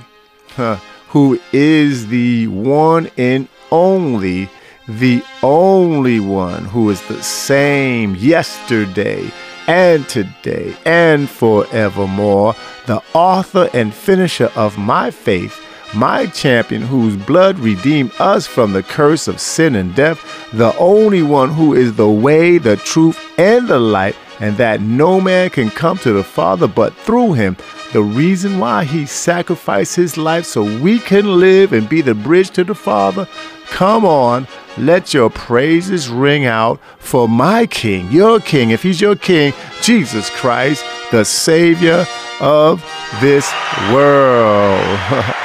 [1.09, 4.51] who is the one and only,
[4.87, 9.31] the only one who is the same yesterday
[9.69, 15.65] and today and forevermore, the author and finisher of my faith
[15.95, 20.21] my champion whose blood redeemed us from the curse of sin and death,
[20.53, 25.21] the only one who is the way, the truth, and the light, and that no
[25.21, 27.57] man can come to the Father but through him.
[27.93, 32.51] The reason why he sacrificed his life so we can live and be the bridge
[32.51, 33.27] to the Father.
[33.71, 39.17] Come on, let your praises ring out for my King, your King, if he's your
[39.17, 42.07] King, Jesus Christ, the Savior
[42.41, 42.81] of
[43.21, 43.51] this
[43.93, 44.81] world.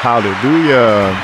[0.04, 1.16] Hallelujah.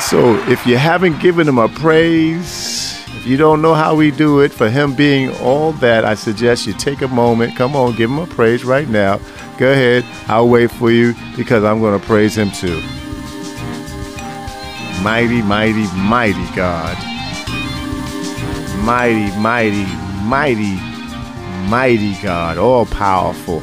[0.00, 4.40] So, if you haven't given him a praise, if you don't know how we do
[4.40, 7.56] it, for him being all that, I suggest you take a moment.
[7.56, 9.18] Come on, give him a praise right now.
[9.58, 10.04] Go ahead.
[10.28, 12.80] I'll wait for you because I'm going to praise him too.
[15.02, 16.96] Mighty, mighty, mighty God.
[18.84, 19.84] Mighty, mighty,
[20.22, 20.76] mighty,
[21.68, 22.56] mighty God.
[22.56, 23.60] All powerful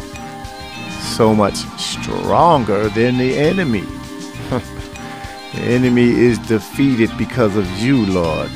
[1.06, 3.82] so much stronger than the enemy.
[4.50, 8.50] the enemy is defeated because of you, Lord.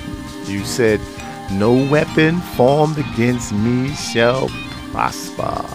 [0.45, 0.99] You said,
[1.51, 4.49] No weapon formed against me shall
[4.91, 5.65] prosper.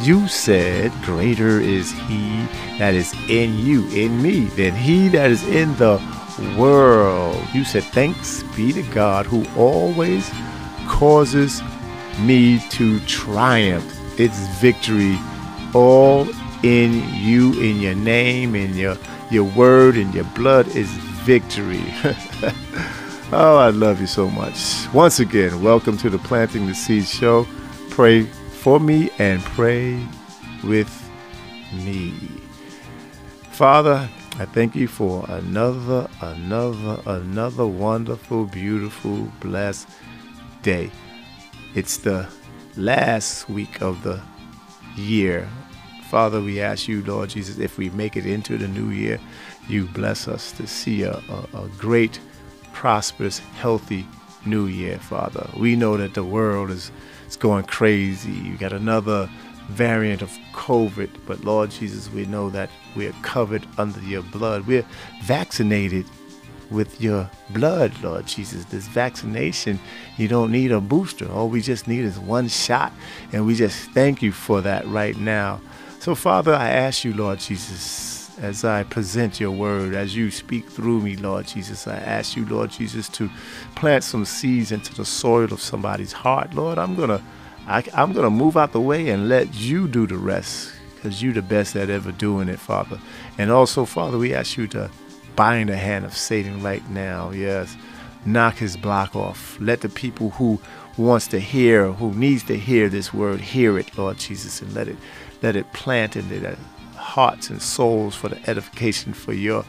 [0.00, 2.46] You said, Greater is he
[2.78, 5.98] that is in you, in me, than he that is in the
[6.58, 7.40] world.
[7.54, 10.30] You said, Thanks be to God who always
[10.88, 11.62] causes
[12.18, 13.90] me to triumph.
[14.18, 15.18] It's victory
[15.74, 16.26] all
[16.62, 18.96] in you, in your name, in your
[19.30, 20.88] your word, and your blood is
[21.24, 21.82] victory.
[23.32, 24.86] oh, I love you so much.
[24.92, 27.46] Once again, welcome to the Planting the Seed Show.
[27.90, 30.00] Pray for me and pray
[30.62, 30.90] with
[31.72, 32.12] me.
[33.50, 34.08] Father,
[34.38, 39.88] I thank you for another, another, another wonderful, beautiful, blessed
[40.62, 40.90] day.
[41.74, 42.28] It's the
[42.76, 44.20] last week of the
[44.96, 45.48] year
[46.14, 49.18] Father, we ask you, Lord Jesus, if we make it into the new year,
[49.66, 52.20] you bless us to see a, a, a great,
[52.72, 54.06] prosperous, healthy
[54.46, 55.50] new year, Father.
[55.58, 56.92] We know that the world is,
[57.26, 58.30] is going crazy.
[58.30, 59.28] You got another
[59.70, 64.68] variant of COVID, but Lord Jesus, we know that we're covered under your blood.
[64.68, 64.86] We're
[65.24, 66.06] vaccinated
[66.70, 68.66] with your blood, Lord Jesus.
[68.66, 69.80] This vaccination,
[70.16, 71.28] you don't need a booster.
[71.28, 72.92] All we just need is one shot.
[73.32, 75.60] And we just thank you for that right now.
[76.04, 80.68] So, Father, I ask you, Lord Jesus, as I present your word, as you speak
[80.68, 83.30] through me, Lord Jesus, I ask you, Lord Jesus, to
[83.74, 86.52] plant some seeds into the soil of somebody's heart.
[86.52, 87.22] Lord, I'm going to.
[87.66, 91.22] I, am going to move out the way and let you do the rest because
[91.22, 93.00] you're the best at ever doing it, Father.
[93.38, 94.90] And also, Father, we ask you to
[95.36, 97.30] bind the hand of Satan right now.
[97.30, 97.78] Yes.
[98.26, 99.56] Knock his block off.
[99.58, 100.60] Let the people who
[100.98, 104.86] wants to hear, who needs to hear this word, hear it, Lord Jesus, and let
[104.86, 104.96] it
[105.44, 106.56] let it plant in their
[106.96, 109.64] hearts and souls for the edification for your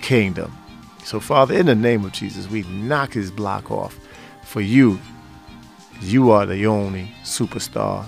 [0.00, 0.56] kingdom.
[1.04, 3.98] So, Father, in the name of Jesus, we knock his block off.
[4.42, 4.98] For you,
[6.00, 8.06] you are the only superstar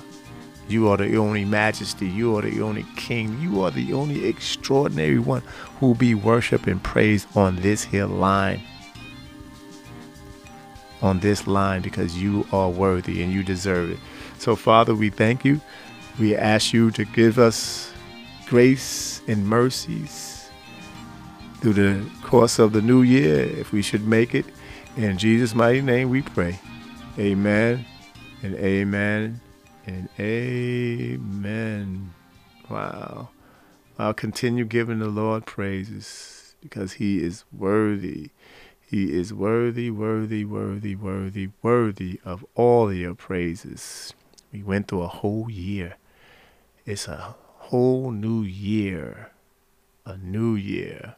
[0.69, 2.09] you are the only majesty.
[2.09, 3.41] You are the only king.
[3.41, 5.43] You are the only extraordinary one
[5.79, 8.61] who will be worshiped and praised on this hill line.
[11.03, 13.99] On this line because you are worthy and you deserve it.
[14.39, 15.61] So, Father, we thank you.
[16.19, 17.93] We ask you to give us
[18.47, 20.49] grace and mercies
[21.61, 24.47] through the course of the new year if we should make it.
[24.97, 26.59] In Jesus' mighty name we pray.
[27.19, 27.85] Amen
[28.43, 29.41] and amen
[29.87, 32.15] and amen.
[32.71, 33.29] Wow.
[33.99, 38.31] I'll continue giving the Lord praises because he is worthy.
[38.81, 44.15] He is worthy, worthy, worthy, worthy, worthy of all your praises.
[44.53, 45.97] We went through a whole year.
[46.87, 49.33] It's a whole new year.
[50.05, 51.17] A new year.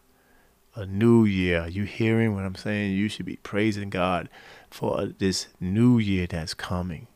[0.75, 1.61] A new year.
[1.61, 2.93] Are you hearing what I'm saying?
[2.93, 4.31] You should be praising God
[4.71, 7.07] for this new year that's coming.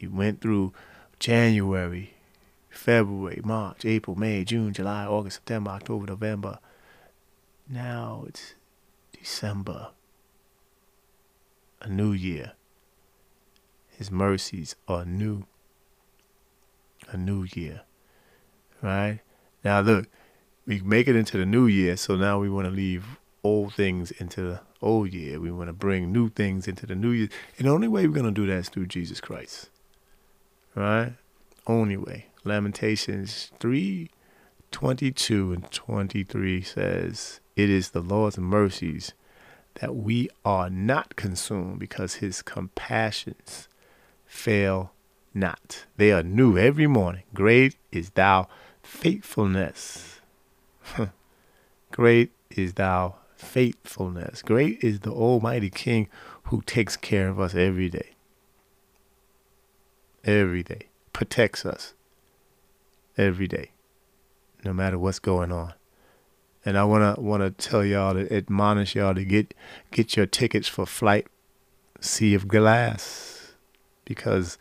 [0.00, 0.72] You went through
[1.20, 2.14] January,
[2.70, 6.58] February, March, April, May, June, July, August, September, October, November.
[7.68, 8.54] Now it's
[9.12, 9.90] December.
[11.80, 12.54] A new year.
[13.90, 15.44] His mercies are new.
[17.08, 17.82] A new year.
[18.82, 19.20] Right?
[19.64, 20.08] Now look,
[20.66, 23.04] we make it into the new year, so now we want to leave
[23.44, 25.40] old things into the old year.
[25.40, 27.28] We want to bring new things into the new year.
[27.58, 29.70] And the only way we're going to do that is through Jesus Christ
[30.74, 31.14] right?
[31.66, 32.26] Only way.
[32.44, 34.10] Lamentations 3
[34.70, 39.12] 22 and 23 says, It is the Lord's mercies
[39.80, 43.68] that we are not consumed because his compassions
[44.24, 44.92] fail
[45.34, 45.84] not.
[45.98, 47.24] They are new every morning.
[47.34, 48.48] Great is thou
[48.82, 50.20] faithfulness.
[51.92, 54.42] Great is thou faithfulness.
[54.42, 56.08] Great is the Almighty King
[56.44, 58.12] who takes care of us every day
[60.24, 61.94] every day, protects us
[63.16, 63.72] every day,
[64.64, 65.74] no matter what's going on.
[66.64, 69.54] And I wanna wanna tell y'all to admonish y'all to get
[69.90, 71.26] get your tickets for flight
[72.00, 73.54] Sea of Glass
[74.04, 74.58] because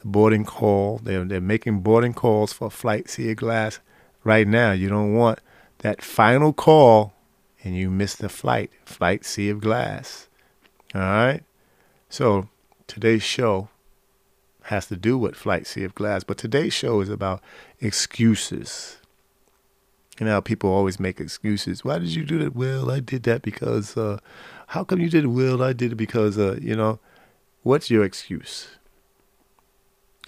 [0.00, 3.80] the boarding call they're they're making boarding calls for flight Sea of Glass
[4.24, 4.72] right now.
[4.72, 5.40] You don't want
[5.78, 7.12] that final call
[7.62, 10.28] and you miss the flight flight Sea of Glass.
[10.94, 11.42] All right.
[12.08, 12.48] So
[12.86, 13.68] today's show
[14.68, 16.24] has to do with Flight Sea of Glass.
[16.24, 17.42] But today's show is about
[17.80, 18.98] excuses.
[20.18, 21.84] You know, people always make excuses.
[21.84, 22.54] Why did you do that?
[22.54, 24.18] Well, I did that because, uh,
[24.68, 25.28] how come you did it?
[25.28, 26.98] Well, I did it because, uh, you know,
[27.62, 28.68] what's your excuse?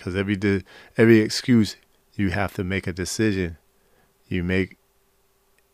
[0.00, 0.62] Because every, de-
[0.96, 1.76] every excuse,
[2.14, 3.58] you have to make a decision.
[4.28, 4.78] You make,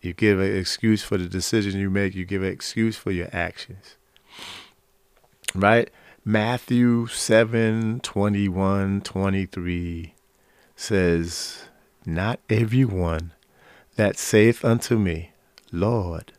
[0.02, 2.16] you give an excuse for the decision you make.
[2.16, 3.96] You give an excuse for your actions.
[5.54, 5.92] Right?
[6.24, 10.14] Matthew 7 21 23
[10.74, 11.68] says,
[12.04, 13.32] Not every one
[13.94, 15.30] that saith unto me,
[15.70, 16.32] Lord,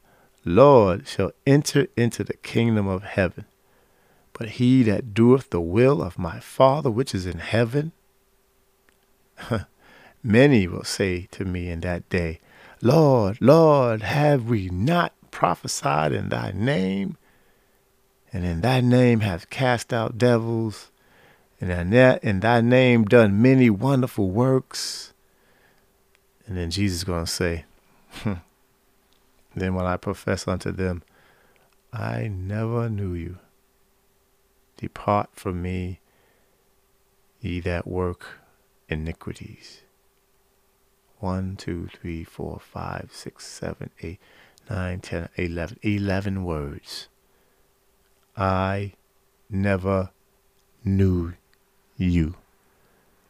[0.44, 3.46] Lord, shall enter into the kingdom of heaven,
[4.38, 7.92] but he that doeth the will of my Father which is in heaven.
[10.24, 12.40] Many will say to me in that day,
[12.82, 17.18] Lord, Lord, have we not prophesied in thy name?
[18.34, 20.92] and in thy name have cast out devils,
[21.60, 25.14] and in, thy name done many wonderful works.
[26.46, 27.66] And then Jesus is going to say,
[29.56, 31.02] Then will I profess unto them,
[31.92, 33.40] I never knew you.
[34.78, 36.00] Depart from me,
[37.42, 38.40] ye that work
[38.88, 39.82] iniquities.
[41.20, 44.20] One, two, three, four, five, six, seven, eight,
[44.70, 45.80] nine, ten, eleven.
[45.82, 47.08] Eleven words.
[48.38, 48.94] I
[49.50, 50.12] never
[50.84, 51.34] knew
[51.98, 52.36] you.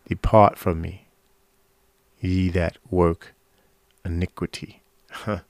[0.09, 1.07] Depart from me,
[2.19, 3.33] ye that work
[4.03, 4.81] iniquity.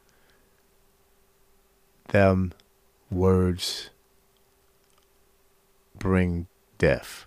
[2.10, 2.54] Them
[3.10, 3.89] words
[6.00, 7.26] bring death.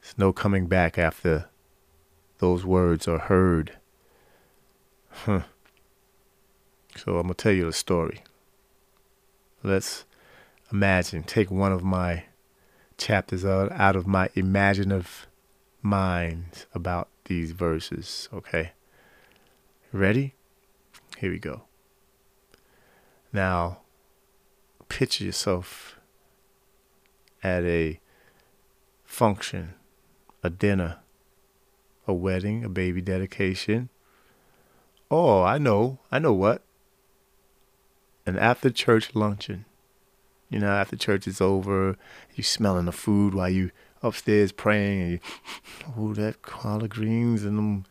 [0.00, 1.48] There's no coming back after
[2.38, 3.78] those words are heard.
[5.10, 5.42] Huh.
[6.96, 8.22] So I'm going to tell you a story.
[9.62, 10.04] Let's
[10.70, 12.24] imagine, take one of my
[12.98, 15.26] chapters out, out of my imaginative
[15.82, 18.72] mind about these verses, okay?
[19.92, 20.34] Ready?
[21.18, 21.62] Here we go.
[23.32, 23.78] Now,
[24.88, 25.93] picture yourself
[27.44, 28.00] at a
[29.04, 29.74] function,
[30.42, 30.98] a dinner,
[32.08, 33.90] a wedding, a baby dedication.
[35.10, 36.62] Oh, I know, I know what.
[38.26, 39.66] An after church luncheon.
[40.48, 41.96] You know, after church is over,
[42.34, 43.70] you smelling the food while you
[44.02, 45.20] upstairs praying, and you,
[45.98, 47.84] oh, that collard greens and them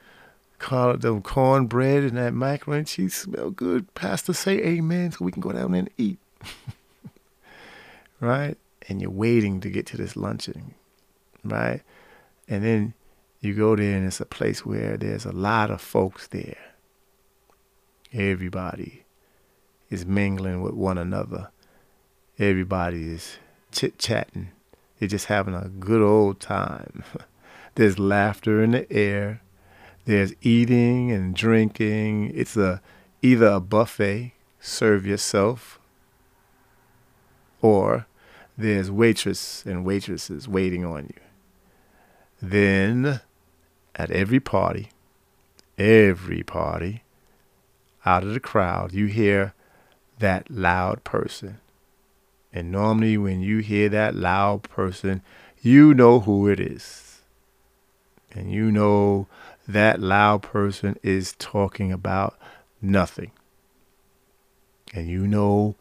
[0.58, 3.94] collard, them cornbread and that macaroni and cheese smell good.
[3.94, 6.20] Pastor, say amen so we can go down and eat.
[8.20, 8.58] right?
[8.88, 10.76] And you're waiting to get to this luncheon,
[11.44, 11.82] right?
[12.48, 12.94] And then
[13.40, 16.58] you go there and it's a place where there's a lot of folks there.
[18.12, 19.06] Everybody
[19.90, 21.50] is mingling with one another.
[22.40, 23.38] Everybody is
[23.72, 24.52] chit chatting.
[24.98, 27.04] They're just having a good old time.
[27.76, 29.42] There's laughter in the air.
[30.06, 32.32] There's eating and drinking.
[32.36, 32.82] It's a
[33.22, 35.80] either a buffet, serve yourself,
[37.62, 38.06] or
[38.58, 41.22] there's waitress and waitresses waiting on you.
[42.42, 43.22] Then
[43.96, 44.90] at every party,
[45.78, 47.04] every party,
[48.06, 49.54] out of the crowd, you hear
[50.20, 51.60] that loud person.
[52.52, 55.22] And normally, when you hear that loud person,
[55.62, 57.22] you know who it is.
[58.32, 59.28] And you know
[59.68, 62.38] that loud person is talking about
[62.82, 63.32] nothing.
[64.94, 65.76] And you know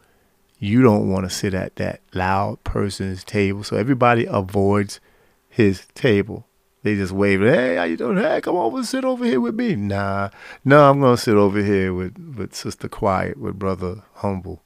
[0.63, 3.65] you don't want to sit at that loud person's table.
[3.65, 5.01] So everybody avoids
[5.49, 6.47] his table.
[6.85, 8.17] They just wave, hey, how you doing?
[8.17, 9.75] Hey, come over, sit over here with me.
[9.75, 10.31] Nah,
[10.65, 14.63] no, I'm gonna sit over here with with Sister Quiet, with Brother Humble.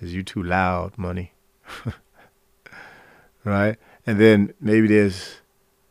[0.00, 1.32] Is you too loud, money?
[3.44, 3.76] right?
[4.04, 5.36] And then maybe there's,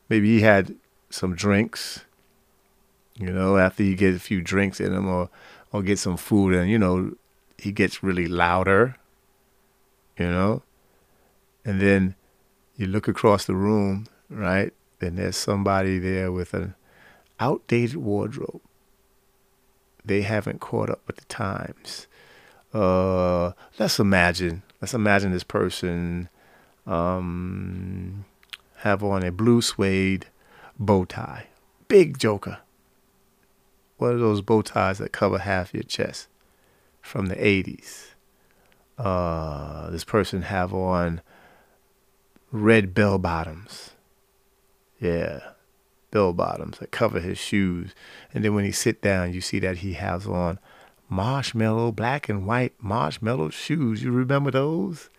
[0.10, 0.76] maybe he had
[1.10, 2.04] some drinks.
[3.16, 5.30] You know, after you get a few drinks in him, or
[5.72, 7.16] or get some food, and you know,
[7.58, 8.98] he gets really louder.
[10.20, 10.64] You know,
[11.64, 12.16] and then
[12.76, 14.74] you look across the room, right?
[15.00, 16.76] And there's somebody there with an
[17.40, 18.62] outdated wardrobe.
[20.04, 22.08] They haven't caught up with the times.
[22.74, 24.64] Uh, let's imagine.
[24.82, 26.30] Let's imagine this person
[26.86, 28.26] um,
[28.78, 30.28] have on a blue suede
[30.78, 31.48] bow tie,
[31.88, 32.60] big joker.
[33.98, 36.28] One of those bow ties that cover half your chest
[37.02, 38.09] from the 80s.
[39.00, 41.22] Uh, this person have on
[42.52, 43.92] red bell bottoms
[45.00, 45.40] yeah,
[46.12, 47.96] bell bottoms that cover his shoes.
[48.34, 50.60] And then when he sit down, you see that he has on
[51.08, 54.04] marshmallow, black and white marshmallow shoes.
[54.04, 55.10] You remember those?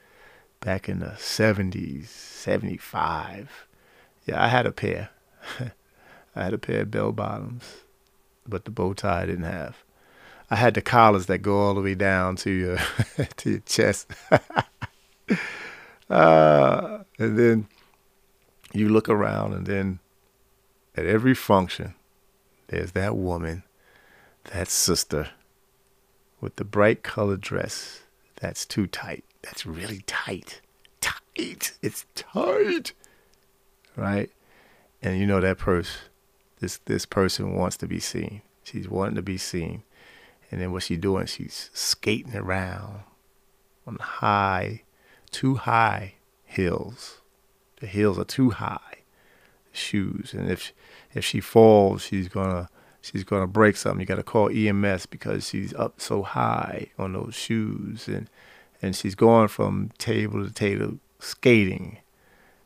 [0.60, 3.66] Back in the 70s, 75.
[4.26, 5.10] Yeah, I had a pair.
[6.36, 7.64] I had a pair of bell bottoms,
[8.46, 9.82] but the bow tie I didn't have.
[10.50, 12.78] I had the collars that go all the way down to your
[13.36, 14.10] to your chest.
[16.10, 17.68] uh, and then
[18.72, 20.00] you look around and then
[20.96, 21.94] at every function,
[22.68, 23.62] there's that woman,
[24.52, 25.30] that sister
[26.40, 28.02] with the bright colored dress
[28.40, 29.24] that's too tight.
[29.42, 30.60] That's really tight.
[31.00, 31.72] Tight.
[31.82, 32.92] It's tight.
[33.96, 34.30] Right?
[35.02, 36.00] And you know that person,
[36.58, 38.42] this this person wants to be seen.
[38.64, 39.82] She's wanting to be seen.
[40.50, 43.02] And then what she's doing, she's skating around
[43.86, 44.82] on high,
[45.30, 47.20] too high hills
[47.80, 48.98] the hills are too high,
[49.72, 50.72] shoes, and if
[51.12, 52.68] if she falls, she's gonna
[53.00, 54.00] she's gonna break something.
[54.00, 58.28] You got to call EMS because she's up so high on those shoes, and
[58.80, 61.98] and she's going from table to table skating.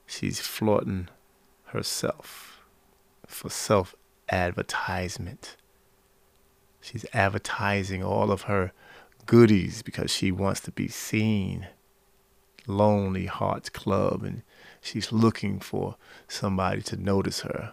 [0.06, 1.08] She's flaunting
[1.66, 2.60] herself
[3.26, 3.94] for self
[4.28, 5.56] advertisement.
[6.84, 8.72] She's advertising all of her
[9.24, 11.68] goodies because she wants to be seen.
[12.66, 14.42] Lonely Hearts Club and
[14.82, 15.96] she's looking for
[16.28, 17.72] somebody to notice her,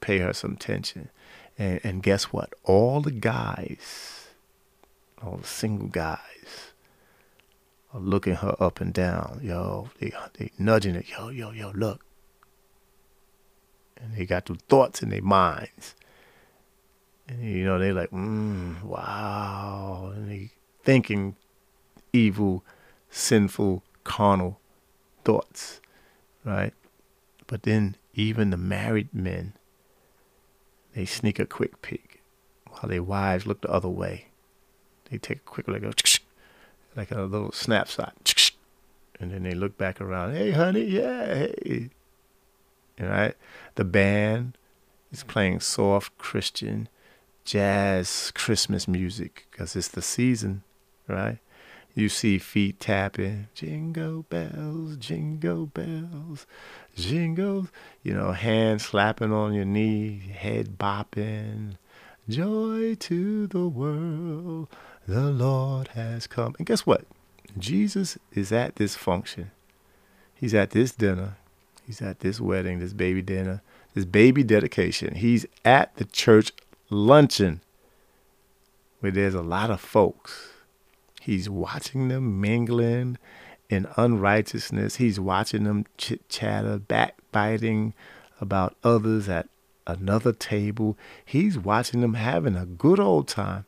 [0.00, 1.10] pay her some attention.
[1.58, 2.52] And, and guess what?
[2.62, 4.28] All the guys,
[5.20, 6.72] all the single guys,
[7.92, 9.40] are looking her up and down.
[9.42, 11.08] Yo, they they nudging it.
[11.08, 12.04] Yo, yo, yo, look.
[14.00, 15.96] And they got the thoughts in their minds.
[17.28, 20.12] You know, they like, mm, wow.
[20.14, 20.50] And they
[20.82, 21.36] thinking
[22.12, 22.64] evil,
[23.10, 24.60] sinful, carnal
[25.24, 25.80] thoughts.
[26.44, 26.72] Right?
[27.46, 29.54] But then even the married men,
[30.94, 32.22] they sneak a quick peek
[32.68, 34.26] while their wives look the other way.
[35.10, 35.82] They take a quick look,
[36.96, 38.52] like a little snapshot,
[39.20, 40.34] and then they look back around.
[40.34, 41.46] Hey, honey, yeah,
[42.98, 43.34] right,
[43.74, 44.56] the band
[45.12, 46.88] is playing soft Christian
[47.46, 50.62] jazz Christmas music because it's the season,
[51.08, 51.38] right?
[51.94, 56.46] You see feet tapping, jingle bells, jingle bells,
[56.94, 57.68] jingles,
[58.02, 61.76] you know, hands slapping on your knee, head bopping.
[62.28, 64.68] Joy to the world,
[65.06, 66.54] the Lord has come.
[66.58, 67.04] And guess what?
[67.56, 69.52] Jesus is at this function.
[70.34, 71.36] He's at this dinner.
[71.86, 73.62] He's at this wedding, this baby dinner,
[73.94, 75.14] this baby dedication.
[75.14, 76.52] He's at the church
[76.90, 77.60] luncheon
[79.00, 80.50] where there's a lot of folks
[81.26, 83.18] He's watching them mingling
[83.68, 84.94] in unrighteousness.
[84.94, 87.94] He's watching them chit chatter, backbiting
[88.40, 89.48] about others at
[89.88, 90.96] another table.
[91.24, 93.64] He's watching them having a good old time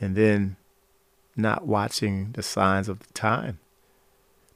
[0.00, 0.54] and then
[1.34, 3.58] not watching the signs of the time.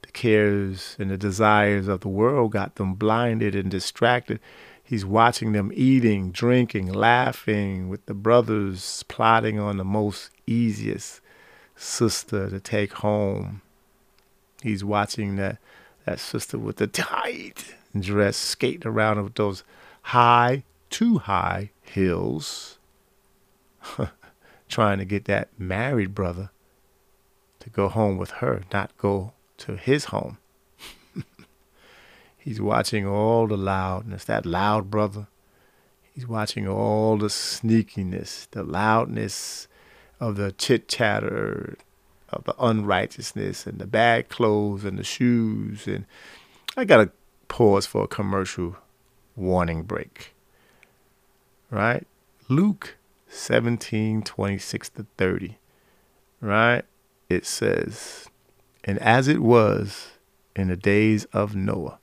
[0.03, 4.39] The cares and the desires of the world got them blinded and distracted.
[4.83, 11.21] He's watching them eating, drinking, laughing with the brothers, plotting on the most easiest
[11.75, 13.61] sister to take home.
[14.61, 15.57] He's watching that
[16.05, 19.63] that sister with the tight dress skating around with those
[20.01, 22.77] high, too high heels,
[24.69, 26.49] trying to get that married brother
[27.59, 30.37] to go home with her, not go to his home.
[32.43, 35.27] He's watching all the loudness, that loud brother.
[36.13, 39.69] He's watching all the sneakiness, the loudness
[40.19, 41.77] of the chit chatter,
[42.27, 45.87] of the unrighteousness, and the bad clothes and the shoes.
[45.87, 46.05] And
[46.75, 47.11] I got to
[47.47, 48.75] pause for a commercial
[49.37, 50.35] warning break.
[51.71, 52.05] Right?
[52.49, 52.97] Luke
[53.29, 55.57] 17 26 to 30.
[56.41, 56.83] Right?
[57.29, 58.27] It says,
[58.83, 60.09] And as it was
[60.57, 61.99] in the days of Noah,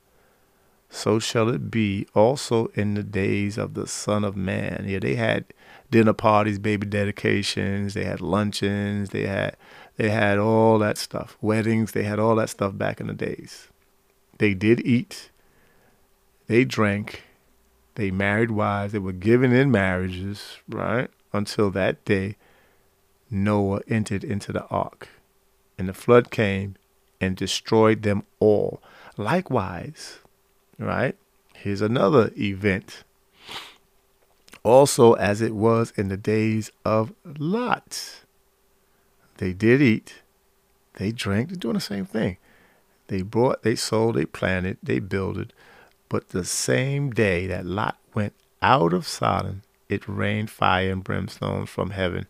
[0.93, 4.83] so shall it be also in the days of the Son of Man.
[4.85, 5.45] Yeah, they had
[5.89, 9.55] dinner parties, baby dedications, they had luncheons, they had
[9.95, 11.37] they had all that stuff.
[11.41, 13.69] Weddings, they had all that stuff back in the days.
[14.37, 15.31] They did eat,
[16.47, 17.23] they drank,
[17.95, 21.09] they married wives, they were given in marriages, right?
[21.31, 22.35] Until that day
[23.29, 25.07] Noah entered into the ark.
[25.77, 26.75] And the flood came
[27.21, 28.83] and destroyed them all.
[29.15, 30.19] Likewise,
[30.81, 31.15] right?
[31.55, 33.03] Here's another event
[34.63, 38.23] also as it was in the days of Lot.
[39.37, 40.21] They did eat,
[40.95, 42.37] they drank, they're doing the same thing.
[43.07, 45.53] They brought, they sold, they planted, they builded.
[46.09, 51.65] But the same day that Lot went out of Sodom, it rained fire and brimstone
[51.65, 52.27] from heaven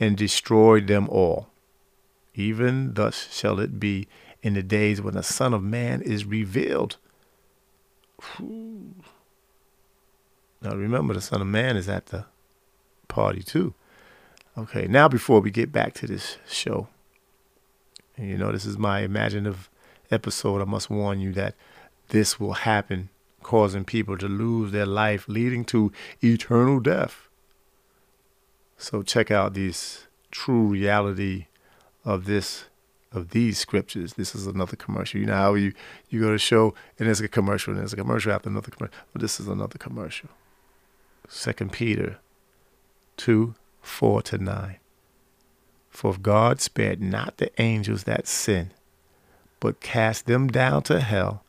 [0.00, 1.48] and destroyed them all.
[2.34, 4.08] Even thus shall it be
[4.42, 6.96] in the days when the Son of Man is revealed.
[10.62, 12.26] Now remember, the Son of Man is at the
[13.08, 13.74] party too.
[14.56, 16.88] Okay, now before we get back to this show,
[18.16, 19.68] and you know, this is my imaginative
[20.10, 20.62] episode.
[20.62, 21.54] I must warn you that
[22.08, 23.10] this will happen,
[23.42, 25.92] causing people to lose their life, leading to
[26.22, 27.28] eternal death.
[28.76, 31.46] So check out this true reality
[32.04, 32.66] of this
[33.14, 34.14] of these scriptures.
[34.14, 35.20] This is another commercial.
[35.20, 35.72] You know how you,
[36.10, 38.96] you go to show and there's a commercial and there's a commercial after another commercial.
[39.14, 40.28] This is another commercial.
[41.28, 42.18] Second Peter
[43.16, 44.76] 2 4 to 9.
[45.90, 48.70] For if God spared not the angels that sin,
[49.60, 51.44] but cast them down to hell,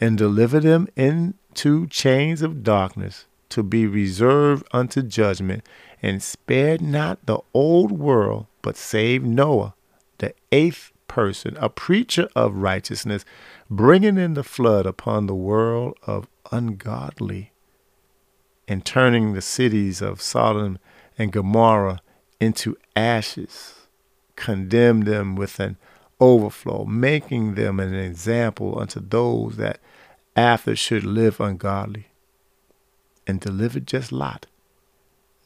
[0.00, 5.64] and delivered them into chains of darkness to be reserved unto judgment,
[6.02, 9.74] and spared not the old world, but saved Noah,
[10.18, 13.24] the eighth person, a preacher of righteousness,
[13.70, 17.52] bringing in the flood upon the world of ungodly
[18.66, 20.76] and turning the cities of Sodom
[21.16, 22.00] and Gomorrah
[22.40, 23.86] into ashes,
[24.34, 25.76] condemn them with an
[26.18, 29.78] overflow, making them an example unto those that
[30.34, 32.08] after should live ungodly,
[33.24, 34.46] and delivered just Lot,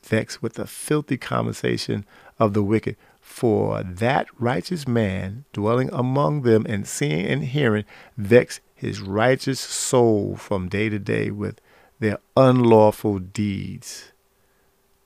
[0.03, 2.07] vexed with the filthy conversation
[2.39, 2.97] of the wicked.
[3.39, 7.85] For that righteous man dwelling among them and seeing and hearing
[8.17, 11.61] vex his righteous soul from day to day with
[12.01, 14.11] their unlawful deeds.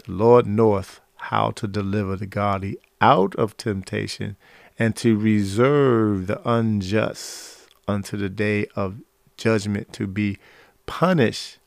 [0.07, 4.37] The Lord knoweth how to deliver the godly out of temptation
[4.78, 9.03] and to reserve the unjust unto the day of
[9.37, 10.39] judgment to be
[10.87, 11.59] punished.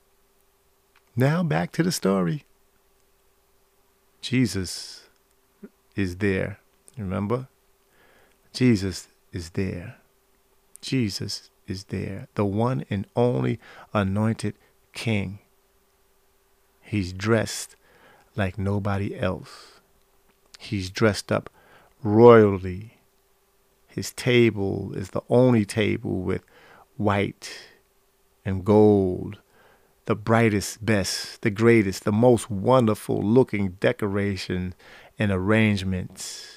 [1.15, 2.43] Now back to the story.
[4.19, 5.04] Jesus
[5.95, 6.59] is there.
[6.97, 7.47] Remember?
[8.53, 9.97] Jesus is there.
[10.81, 12.27] Jesus is there.
[12.35, 13.59] The one and only
[13.93, 14.55] anointed
[14.93, 15.39] king.
[16.81, 17.75] He's dressed
[18.35, 19.79] like nobody else.
[20.59, 21.49] He's dressed up
[22.03, 22.97] royally.
[23.87, 26.43] His table is the only table with
[26.97, 27.69] white
[28.45, 29.39] and gold,
[30.05, 34.73] the brightest, best, the greatest, the most wonderful looking decoration
[35.17, 36.55] and arrangements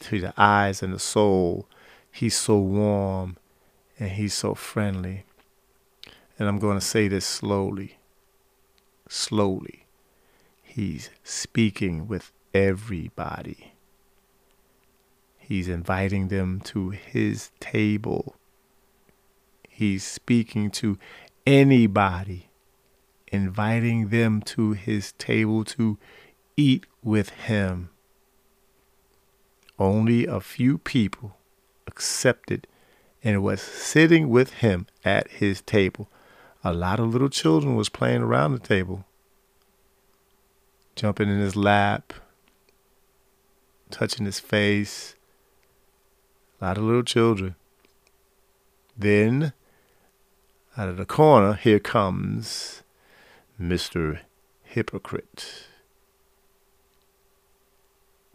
[0.00, 1.68] to the eyes and the soul.
[2.10, 3.36] He's so warm
[3.98, 5.24] and he's so friendly.
[6.38, 7.98] And I'm going to say this slowly.
[9.08, 9.86] Slowly.
[10.62, 13.72] He's speaking with everybody.
[15.36, 18.36] He's inviting them to his table.
[19.68, 20.98] He's speaking to
[21.46, 22.50] anybody,
[23.28, 25.98] inviting them to his table to
[26.58, 27.90] eat with him.
[29.78, 31.36] Only a few people
[31.86, 32.66] accepted
[33.22, 36.08] and was sitting with him at his table.
[36.64, 39.04] A lot of little children was playing around the table,
[40.96, 42.12] jumping in his lap,
[43.90, 45.14] touching his face.
[46.60, 47.54] A lot of little children.
[48.96, 49.52] Then,
[50.76, 52.82] out of the corner, here comes
[53.60, 54.20] Mr.
[54.64, 55.67] Hypocrite.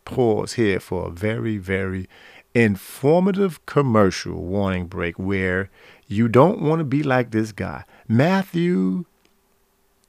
[0.05, 2.07] Pause here for a very, very
[2.53, 5.69] informative commercial warning break where
[6.07, 7.83] you don't want to be like this guy.
[8.07, 9.05] Matthew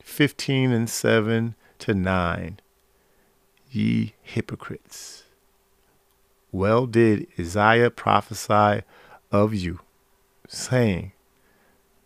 [0.03, 2.61] 15 and 7 to 9.
[3.71, 5.25] Ye hypocrites.
[6.53, 8.83] Well did Isaiah prophesy
[9.33, 9.81] of you,
[10.47, 11.13] saying,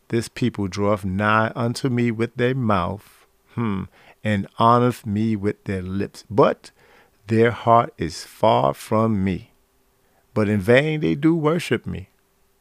[0.09, 3.85] This people draweth nigh unto me with their mouth, hmm,
[4.25, 6.71] and honoreth me with their lips, but
[7.29, 9.53] their heart is far from me
[10.39, 12.11] but in vain they do worship me,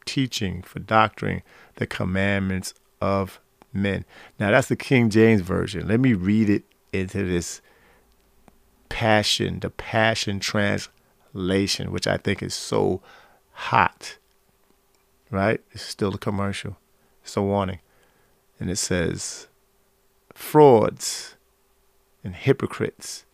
[0.04, 1.42] teaching for doctrine
[1.76, 3.38] the commandments of
[3.72, 4.04] men.
[4.40, 5.86] Now that's the King James Version.
[5.86, 7.60] Let me read it into this
[8.88, 13.00] passion, the passion translation, which I think is so
[13.52, 14.18] hot.
[15.30, 15.60] Right?
[15.70, 16.78] It's still a commercial.
[17.22, 17.78] It's a warning.
[18.58, 19.46] And it says,
[20.34, 21.36] frauds
[22.24, 23.24] and hypocrites.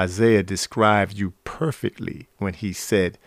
[0.00, 3.18] Isaiah described you perfectly when he said,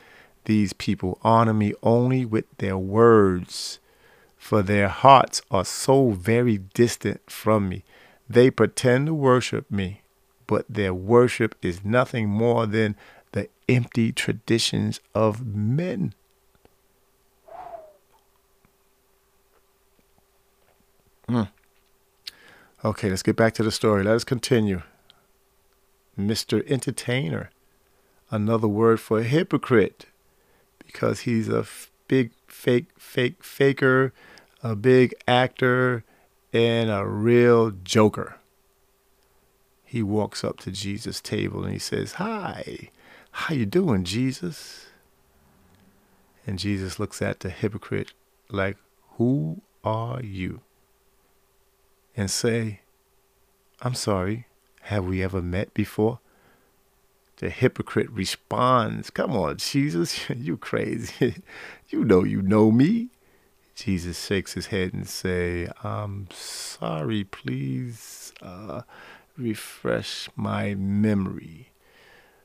[0.46, 3.80] these people honor me only with their words,
[4.36, 7.84] for their hearts are so very distant from me.
[8.28, 10.02] They pretend to worship me,
[10.48, 12.96] but their worship is nothing more than
[13.34, 16.16] the empty traditions of men.
[21.30, 21.50] Mm.
[22.84, 24.04] Okay, let's get back to the story.
[24.04, 24.82] Let us continue.
[26.18, 26.66] Mr.
[26.70, 27.50] Entertainer,
[28.30, 30.06] another word for hypocrite
[30.86, 34.14] because he's a f- big fake fake faker,
[34.62, 36.04] a big actor,
[36.52, 38.38] and a real joker.
[39.84, 42.90] He walks up to Jesus' table and he says, "Hi,
[43.32, 44.88] how you doing, Jesus?"
[46.46, 48.14] And Jesus looks at the hypocrite
[48.50, 48.78] like,
[49.18, 50.62] "Who are you?"
[52.16, 52.82] And say,
[53.82, 54.46] "I'm sorry.
[54.84, 56.20] Have we ever met before?"
[57.38, 61.44] The hypocrite responds, Come on, Jesus, you crazy.
[61.90, 63.10] you know you know me.
[63.76, 68.84] Jesus shakes his head and say, I'm sorry, please uh,
[69.36, 71.72] refresh my memory.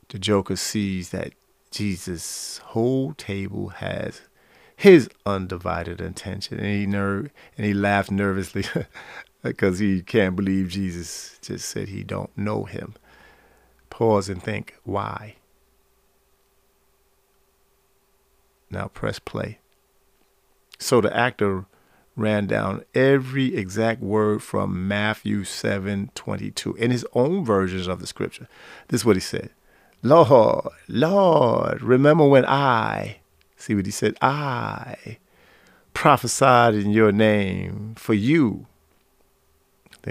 [0.08, 1.34] The joker sees that
[1.70, 4.22] Jesus' whole table has
[4.74, 8.64] his undivided attention, and he ner- and he laughs nervously
[9.42, 12.94] because he can't believe Jesus just said he don't know him
[13.98, 15.34] pause and think, why?
[18.70, 19.58] Now press play.
[20.78, 21.64] So the actor
[22.14, 28.48] ran down every exact word from Matthew 7:22 in his own versions of the scripture.
[28.88, 29.50] This is what he said.
[30.02, 33.18] Lord, Lord, remember when I,
[33.56, 35.18] see what he said, I
[35.92, 38.66] prophesied in your name for you.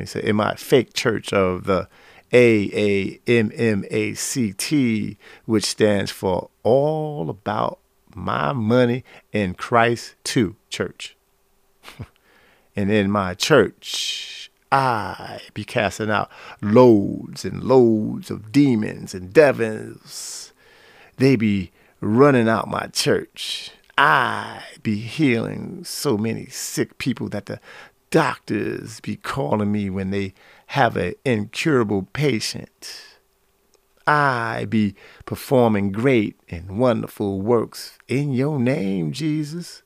[0.05, 1.87] Said, in my fake church of the
[2.31, 7.79] A A M M A C T, which stands for All About
[8.13, 11.15] My Money in Christ too, church.
[12.75, 16.29] and in my church, I be casting out
[16.61, 20.51] loads and loads of demons and devils.
[21.17, 21.71] They be
[22.01, 23.71] running out my church.
[23.97, 27.59] I be healing so many sick people that the
[28.09, 30.33] doctors be calling me when they
[30.67, 33.17] have an incurable patient.
[34.05, 34.95] I be
[35.25, 39.83] performing great and wonderful works in your name, Jesus.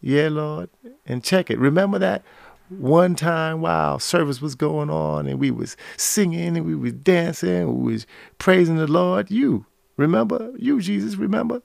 [0.00, 0.70] Yeah, Lord.
[1.04, 1.58] And check it.
[1.58, 2.22] Remember that
[2.68, 7.82] one time while service was going on and we was singing and we was dancing,
[7.82, 8.06] we was
[8.38, 9.30] praising the Lord.
[9.30, 9.66] You
[9.96, 10.52] remember?
[10.56, 11.62] You, Jesus, remember?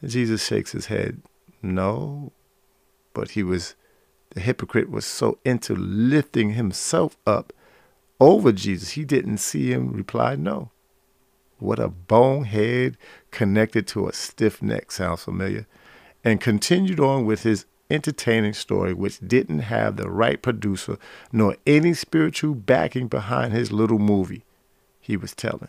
[0.00, 1.22] And Jesus shakes his head.
[1.62, 2.32] No.
[3.14, 3.74] But he was
[4.34, 7.52] the hypocrite was so into lifting himself up
[8.20, 10.70] over Jesus, he didn't see him reply no.
[11.58, 12.96] What a bonehead
[13.30, 15.66] connected to a stiff neck sounds familiar.
[16.22, 20.96] And continued on with his entertaining story, which didn't have the right producer
[21.32, 24.44] nor any spiritual backing behind his little movie
[25.00, 25.68] he was telling.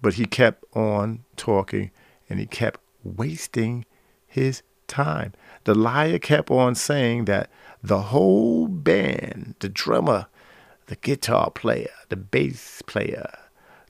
[0.00, 1.90] But he kept on talking
[2.28, 3.84] and he kept wasting
[4.26, 5.32] his time.
[5.66, 7.50] The liar kept on saying that
[7.82, 10.26] the whole band, the drummer,
[10.86, 13.36] the guitar player, the bass player,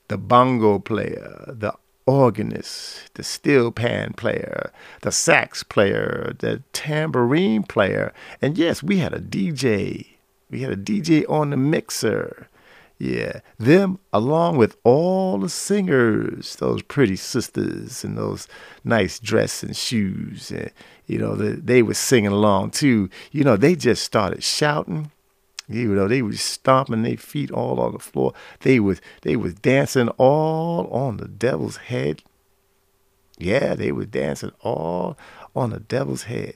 [0.07, 1.75] the bongo player, the
[2.07, 4.71] organist, the steel pan player,
[5.03, 8.11] the sax player, the tambourine player,
[8.41, 10.07] and yes, we had a DJ.
[10.49, 12.49] We had a DJ on the mixer.
[12.99, 18.47] Yeah, them along with all the singers, those pretty sisters and those
[18.83, 20.71] nice dress and shoes, and
[21.05, 23.09] you know the, they were singing along too.
[23.31, 25.11] You know they just started shouting.
[25.69, 28.33] You know they was stomping their feet all on the floor.
[28.61, 32.23] They was they was dancing all on the devil's head.
[33.37, 35.17] Yeah, they was dancing all
[35.55, 36.55] on the devil's head.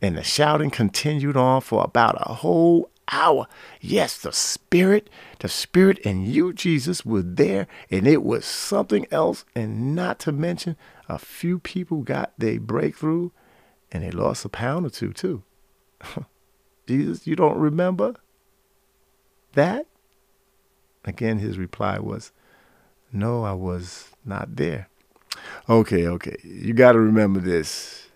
[0.00, 3.46] And the shouting continued on for about a whole hour.
[3.80, 9.44] Yes, the Spirit, the Spirit and you, Jesus, were there, and it was something else.
[9.54, 10.76] And not to mention,
[11.08, 13.30] a few people got their breakthrough
[13.90, 15.42] and they lost a pound or two, too.
[16.86, 18.14] Jesus, you don't remember
[19.54, 19.86] that?
[21.04, 22.32] Again, his reply was,
[23.12, 24.88] No, I was not there.
[25.68, 26.36] Okay, okay.
[26.42, 28.08] You got to remember this,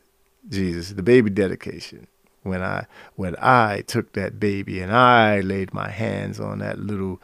[0.48, 2.06] Jesus, the baby dedication
[2.42, 2.86] when I
[3.16, 7.20] when I took that baby and I laid my hands on that little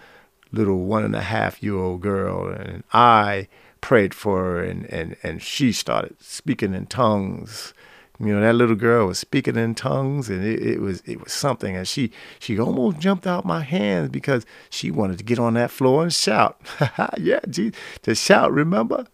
[0.52, 3.48] little one and a half year old girl and I
[3.80, 7.74] prayed for her and, and, and she started speaking in tongues.
[8.20, 11.32] You know, that little girl was speaking in tongues and it, it was it was
[11.32, 12.10] something and she
[12.40, 16.12] she almost jumped out my hands because she wanted to get on that floor and
[16.12, 16.60] shout.
[17.18, 19.06] yeah, gee, to shout, remember?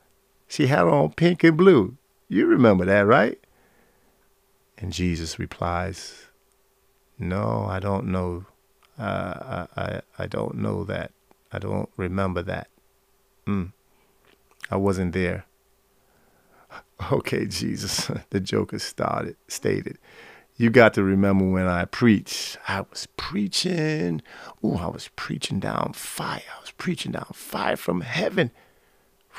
[0.49, 1.97] She had on pink and blue.
[2.29, 3.39] You remember that, right?
[4.79, 6.27] And Jesus replies,
[7.19, 8.47] No, I don't know.
[8.99, 11.13] Uh, I, I, I don't know that.
[11.53, 12.69] I don't remember that.
[13.47, 13.73] Mm.
[14.71, 15.47] I wasn't there.
[17.13, 19.99] Okay, Jesus, the joker started, stated.
[20.57, 22.57] You got to remember when I preached.
[22.69, 24.23] I was preaching.
[24.63, 26.43] Oh, I was preaching down fire.
[26.57, 28.53] I was preaching down fire from heaven.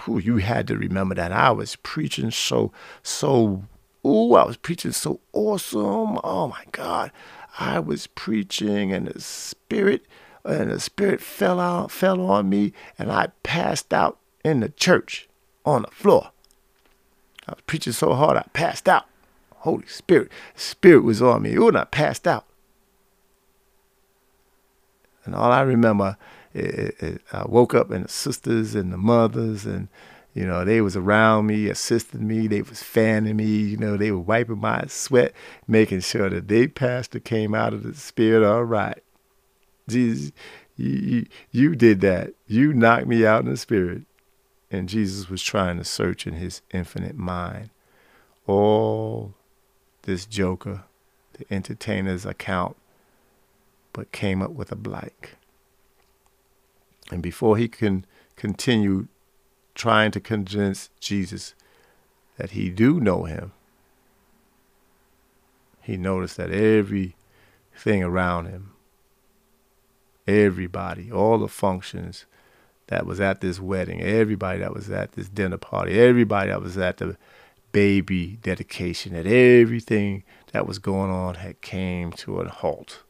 [0.08, 1.32] Ooh, you had to remember that.
[1.32, 3.64] I was preaching so, so
[4.06, 6.20] Ooh, I was preaching so awesome.
[6.24, 7.12] Oh my God.
[7.58, 10.06] I was preaching and the spirit
[10.44, 15.28] and the spirit fell out fell on me and I passed out in the church
[15.66, 16.32] on the floor.
[17.48, 19.06] I was preaching so hard I passed out.
[19.58, 20.32] Holy Spirit.
[20.56, 21.56] Spirit was on me.
[21.56, 22.46] Ooh, and I passed out.
[25.24, 26.18] And all I remember,
[26.54, 29.88] it, I woke up and the sisters and the mothers and
[30.36, 32.48] you know, they was around me, assisting me.
[32.48, 33.46] They was fanning me.
[33.46, 35.32] You know, they were wiping my sweat,
[35.66, 39.02] making sure that they pastor came out of the spirit all right.
[39.88, 40.34] Jesus,
[40.76, 42.34] you, you, you did that.
[42.48, 44.04] You knocked me out in the spirit.
[44.70, 47.70] And Jesus was trying to search in his infinite mind
[48.46, 49.36] all
[50.02, 50.84] this joker,
[51.34, 52.76] the entertainer's account,
[53.94, 55.38] but came up with a blank.
[57.10, 58.06] And before he can
[58.36, 59.08] continue
[59.76, 61.54] trying to convince Jesus
[62.38, 63.52] that he do know him,
[65.82, 68.72] he noticed that everything around him,
[70.28, 72.26] everybody, all the functions
[72.88, 76.78] that was at this wedding, everybody that was at this dinner party, everybody that was
[76.78, 77.18] at the
[77.72, 80.24] baby dedication, that everything
[80.54, 83.04] that was going on had came to a halt.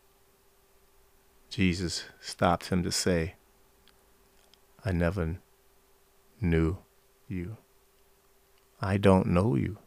[1.50, 3.36] Jesus stopped him to say,
[4.84, 5.38] I never
[6.42, 6.78] knew
[7.28, 7.58] you.
[8.82, 9.78] I don't know you.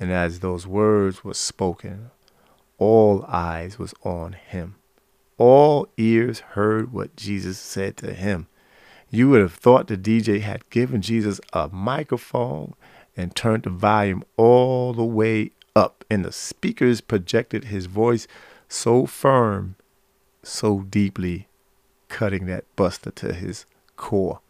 [0.00, 2.10] And as those words were spoken,
[2.78, 4.76] all eyes was on him.
[5.36, 8.46] All ears heard what Jesus said to him.
[9.10, 12.74] You would have thought the DJ had given Jesus a microphone
[13.16, 18.26] and turned the volume all the way up, and the speakers projected his voice
[18.68, 19.76] so firm,
[20.42, 21.48] so deeply,
[22.08, 23.64] cutting that buster to his
[23.96, 24.40] core.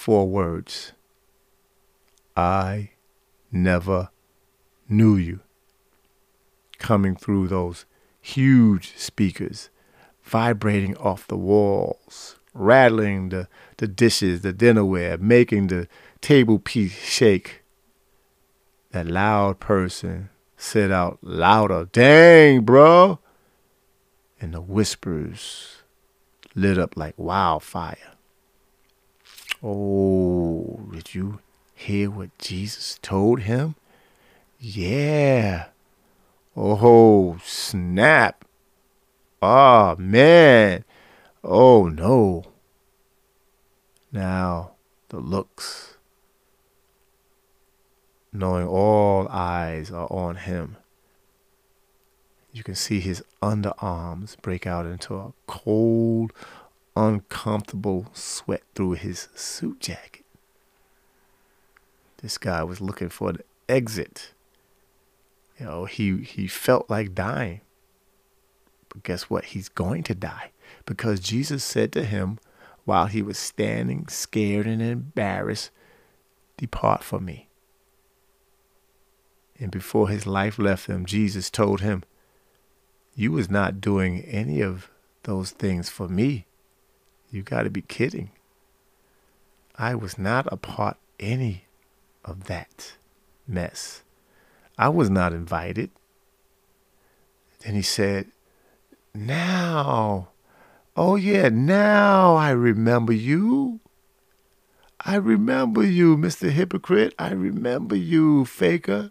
[0.00, 0.92] Four words
[2.34, 2.92] I
[3.52, 4.08] never
[4.88, 5.40] knew you.
[6.78, 7.84] Coming through those
[8.18, 9.68] huge speakers,
[10.22, 13.46] vibrating off the walls, rattling the,
[13.76, 15.86] the dishes, the dinnerware, making the
[16.22, 17.62] table piece shake.
[18.92, 23.18] That loud person said out louder, Dang, bro.
[24.40, 25.82] And the whispers
[26.54, 28.16] lit up like wildfire.
[29.62, 31.40] Oh, did you
[31.74, 33.74] hear what Jesus told him?
[34.58, 35.66] Yeah.
[36.56, 38.44] Oh, snap.
[39.42, 40.84] Oh, man.
[41.44, 42.44] Oh, no.
[44.12, 44.72] Now,
[45.08, 45.96] the looks.
[48.32, 50.76] Knowing all eyes are on him.
[52.52, 56.32] You can see his underarms break out into a cold,
[56.96, 60.24] uncomfortable sweat through his suit jacket.
[62.22, 64.32] This guy was looking for the exit.
[65.58, 67.62] You know, he, he felt like dying.
[68.88, 69.46] But guess what?
[69.46, 70.50] He's going to die
[70.84, 72.38] because Jesus said to him
[72.84, 75.70] while he was standing, scared and embarrassed,
[76.56, 77.48] Depart from me.
[79.58, 82.02] And before his life left him, Jesus told him,
[83.14, 84.90] You was not doing any of
[85.22, 86.46] those things for me.
[87.30, 88.30] You got to be kidding.
[89.76, 91.64] I was not a part any
[92.24, 92.94] of that
[93.46, 94.02] mess.
[94.76, 95.90] I was not invited.
[97.60, 98.26] Then he said,
[99.14, 100.28] Now,
[100.96, 103.80] oh yeah, now I remember you.
[105.02, 106.50] I remember you, Mr.
[106.50, 107.14] Hypocrite.
[107.18, 109.10] I remember you, Faker.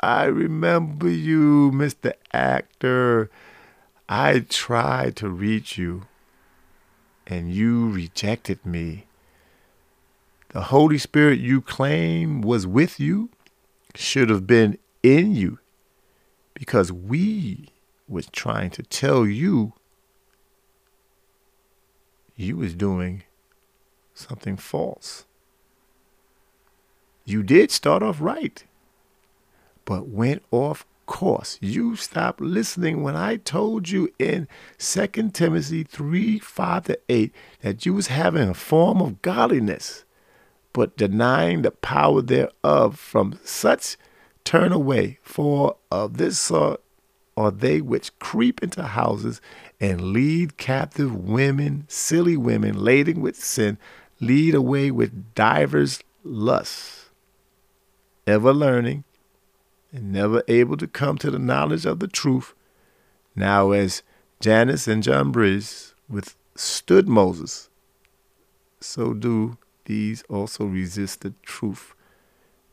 [0.00, 2.12] I remember you, Mr.
[2.32, 3.30] Actor.
[4.08, 6.06] I tried to reach you,
[7.30, 9.06] and you rejected me.
[10.48, 13.30] The Holy Spirit you claim was with you
[13.94, 15.58] should have been in you
[16.54, 17.68] because we
[18.08, 19.72] was trying to tell you
[22.36, 23.22] you was doing
[24.14, 25.24] something false.
[27.24, 28.64] You did start off right,
[29.84, 31.58] but went off course.
[31.60, 34.46] You stopped listening when I told you in
[34.78, 40.04] 2 Timothy 3 5 to 8 that you was having a form of godliness
[40.72, 42.96] but denying the power thereof.
[42.96, 43.96] From such
[44.44, 46.80] turn away, for of this sort
[47.36, 49.40] are they which creep into houses
[49.80, 53.78] and lead captive women, silly women laden with sin,
[54.20, 57.10] lead away with divers lusts,
[58.28, 59.02] ever learning
[59.92, 62.54] and never able to come to the knowledge of the truth.
[63.34, 64.02] Now, as
[64.40, 67.68] Jannes and Jambres withstood Moses,
[68.80, 71.94] so do these also resist the truth,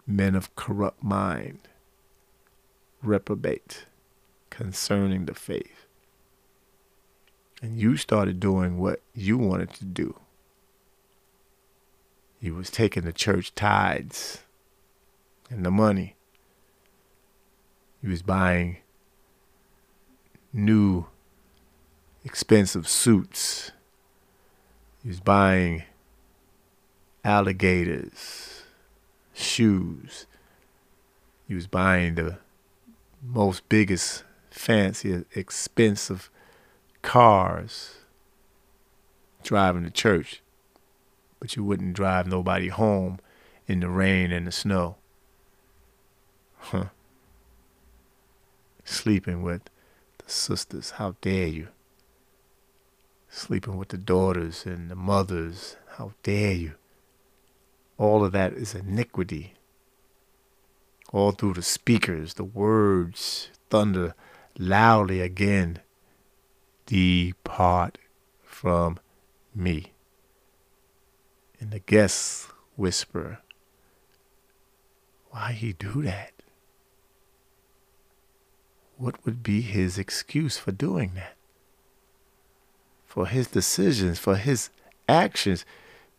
[0.06, 1.68] men of corrupt mind,
[3.02, 3.86] reprobate
[4.50, 5.88] concerning the faith.
[7.62, 10.20] And you started doing what you wanted to do.
[12.40, 14.44] You was taking the church tithes
[15.50, 16.17] and the money.
[18.02, 18.78] You was buying
[20.54, 21.06] new
[22.24, 23.72] expensive suits.
[25.02, 25.84] He was buying
[27.24, 28.64] alligators,
[29.34, 30.26] shoes.
[31.48, 32.38] He was buying the
[33.24, 36.30] most biggest, fancy, expensive
[37.02, 37.96] cars,
[39.44, 40.42] driving to church.
[41.40, 43.20] But you wouldn't drive nobody home
[43.68, 44.98] in the rain and the snow.
[46.58, 46.86] Huh.
[48.90, 49.64] Sleeping with
[50.18, 51.68] the sisters, how dare you?
[53.30, 56.74] Sleeping with the daughters and the mothers, how dare you?
[57.98, 59.54] all of that is iniquity.
[61.12, 64.14] All through the speakers, the words thunder
[64.58, 65.80] loudly again
[66.86, 67.98] Depart
[68.44, 69.00] from
[69.54, 69.94] me.
[71.60, 73.40] And the guests whisper,
[75.32, 76.32] Why he do that?
[78.98, 81.38] What would be his excuse for doing that?
[83.18, 84.70] for his decisions, for his
[85.10, 85.66] actions.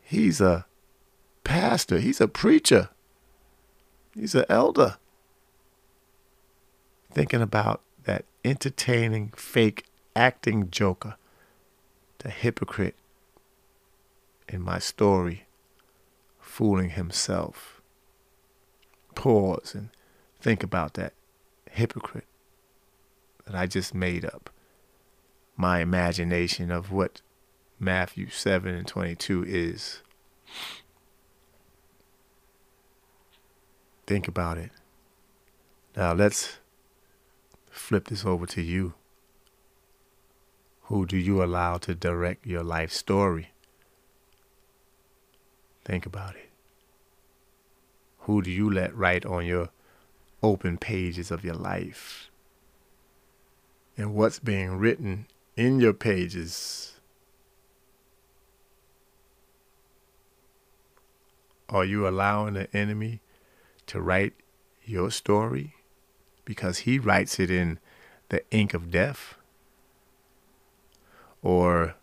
[0.01, 0.67] He's a
[1.45, 2.89] pastor, he's a preacher,
[4.17, 4.97] he's an elder.
[7.13, 9.85] Thinking about that entertaining, fake,
[10.17, 11.15] acting joker,
[12.19, 12.97] the hypocrite
[14.49, 15.45] in my story,
[16.41, 17.81] fooling himself.
[19.15, 19.89] Pause and
[20.41, 21.13] think about that
[21.71, 22.27] hypocrite
[23.49, 24.51] that I just made up.
[25.57, 27.23] My imagination of what
[27.81, 30.03] Matthew 7 and 22 is.
[34.07, 34.71] Think about it.
[35.97, 36.59] Now let's
[37.71, 38.93] flip this over to you.
[40.83, 43.53] Who do you allow to direct your life story?
[45.87, 46.51] Think about it.
[48.21, 49.71] Who do you let write on your
[50.43, 52.28] open pages of your life?
[53.99, 55.27] And what's being written
[55.57, 56.95] in your pages?
[61.69, 63.21] Are you allowing the enemy
[63.89, 64.33] to write
[64.87, 65.75] your story?
[66.49, 67.79] because he writes it in
[68.31, 69.35] the ink of death?
[71.43, 71.95] Or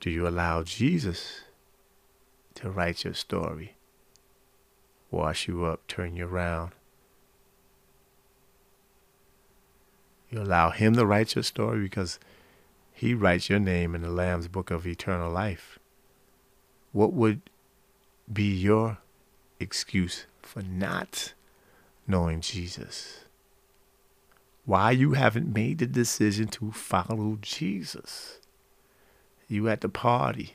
[0.00, 1.42] do you allow Jesus
[2.54, 3.76] to write your story,
[5.10, 6.72] wash you up, turn you around?
[10.32, 12.18] You allow him to write your story because
[12.90, 15.78] he writes your name in the Lamb's book of eternal life.
[16.90, 17.42] What would
[18.32, 18.98] be your
[19.60, 21.34] excuse for not
[22.08, 23.22] knowing Jesus?
[24.64, 28.38] why you haven't made the decision to follow Jesus.
[29.48, 30.54] You at the party.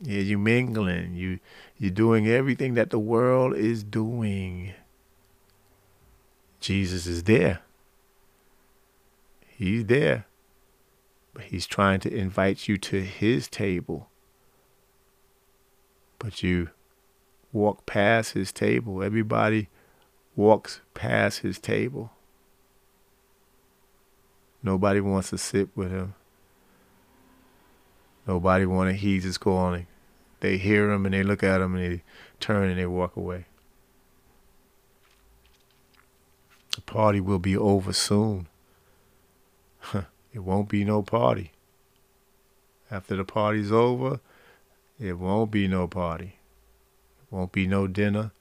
[0.00, 1.14] Yeah, you mingling.
[1.14, 1.40] You
[1.76, 4.72] you're doing everything that the world is doing.
[6.60, 7.60] Jesus is there.
[9.58, 10.26] He's there.
[11.34, 14.08] But he's trying to invite you to his table.
[16.20, 16.70] But you
[17.52, 19.02] walk past his table.
[19.02, 19.68] Everybody
[20.36, 22.12] walks past his table.
[24.62, 26.14] Nobody wants to sit with him.
[28.28, 29.88] Nobody wants to heed his calling.
[30.38, 32.02] They hear him and they look at him and they
[32.38, 33.46] turn and they walk away.
[36.76, 38.46] The party will be over soon.
[40.32, 41.52] it won't be no party.
[42.90, 44.20] After the party's over,
[44.98, 46.38] it won't be no party.
[47.20, 48.32] It won't be no dinner.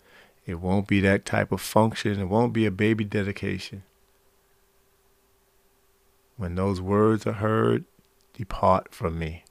[0.46, 2.20] It won't be that type of function.
[2.20, 3.84] It won't be a baby dedication.
[6.38, 7.86] When those words are heard,
[8.34, 9.44] depart from me.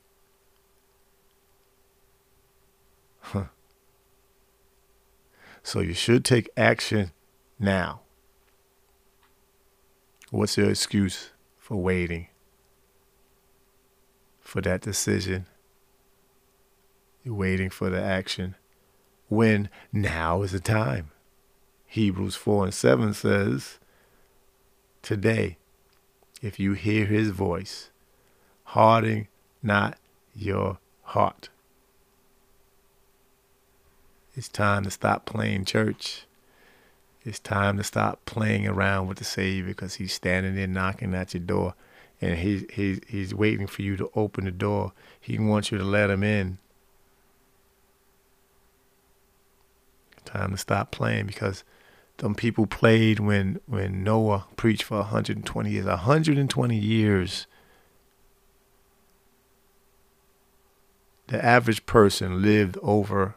[5.67, 7.11] So you should take action
[7.59, 8.03] now.
[10.31, 11.31] What's your excuse
[11.67, 12.29] for waiting
[14.41, 15.47] for that decision?
[17.25, 18.55] You're waiting for the action
[19.29, 21.11] when now is the time.
[21.87, 23.81] Hebrews 4 and 7 says,
[25.03, 25.57] Today
[26.41, 27.91] if you hear his voice.
[28.63, 29.27] Harden
[29.61, 29.99] not
[30.37, 31.49] your heart.
[34.37, 36.26] It's time to stop playing church.
[37.27, 41.35] It's time to stop playing around with the Savior because he's standing there knocking at
[41.35, 41.75] your door
[42.21, 44.93] and he's, he's, he's waiting for you to open the door.
[45.21, 46.59] He wants you to let him in.
[50.25, 51.65] Time to stop playing because
[52.19, 55.85] them people played when when Noah preached for 120 years.
[55.85, 57.47] 120 years.
[61.27, 63.35] The average person lived over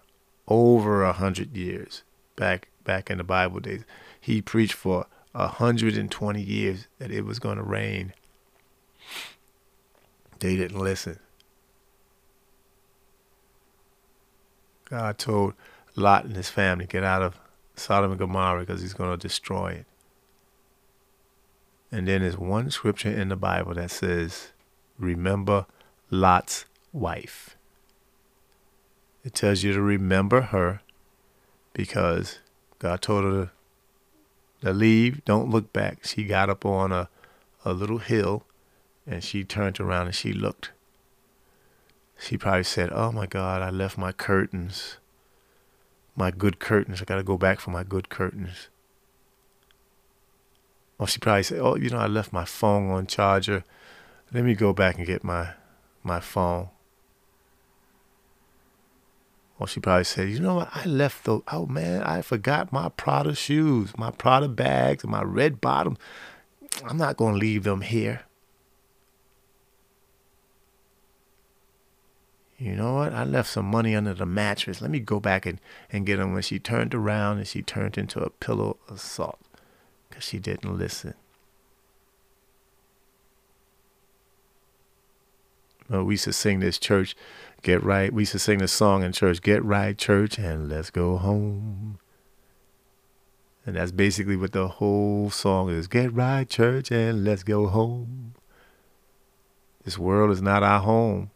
[0.47, 2.03] over a hundred years
[2.35, 3.85] back back in the Bible days.
[4.19, 8.15] He preached for 120 years that it was going to rain.
[10.39, 11.19] They didn't listen.
[14.85, 15.53] God told
[15.95, 17.39] Lot and his family get out of
[17.75, 19.85] Sodom and Gomorrah because he's going to destroy it.
[21.91, 24.47] And then there's one scripture in the Bible that says,
[24.97, 25.67] Remember
[26.09, 27.55] Lot's wife.
[29.23, 30.81] It tells you to remember her
[31.73, 32.39] because
[32.79, 33.51] God told her
[34.61, 36.05] to leave, don't look back.
[36.05, 37.09] She got up on a,
[37.63, 38.43] a little hill
[39.05, 40.71] and she turned around and she looked.
[42.17, 44.97] She probably said, Oh my God, I left my curtains
[46.19, 47.01] my good curtains.
[47.01, 48.67] I got to go back for my good curtains.
[50.99, 53.63] Or she probably said, "Oh, you know, I left my phone on charger.
[54.33, 55.53] Let me go back and get my
[56.03, 56.69] my phone."
[59.59, 60.69] Or she probably said, "You know what?
[60.73, 61.43] I left those.
[61.51, 65.97] Oh man, I forgot my Prada shoes, my Prada bags, my red bottom.
[66.85, 68.21] I'm not going to leave them here."
[72.57, 73.13] You know what?
[73.13, 74.81] I left some money under the mattress.
[74.81, 75.61] Let me go back and,
[75.91, 76.33] and get them.
[76.33, 79.39] When she turned around and she turned into a pillow of salt
[80.09, 81.13] because she didn't listen.
[85.89, 87.15] Well, we used to sing this church,
[87.63, 88.13] get right.
[88.13, 91.99] We used to sing this song in church, get right, church, and let's go home.
[93.65, 95.87] And that's basically what the whole song is.
[95.87, 98.35] Get right, church, and let's go home.
[99.83, 101.31] This world is not our home.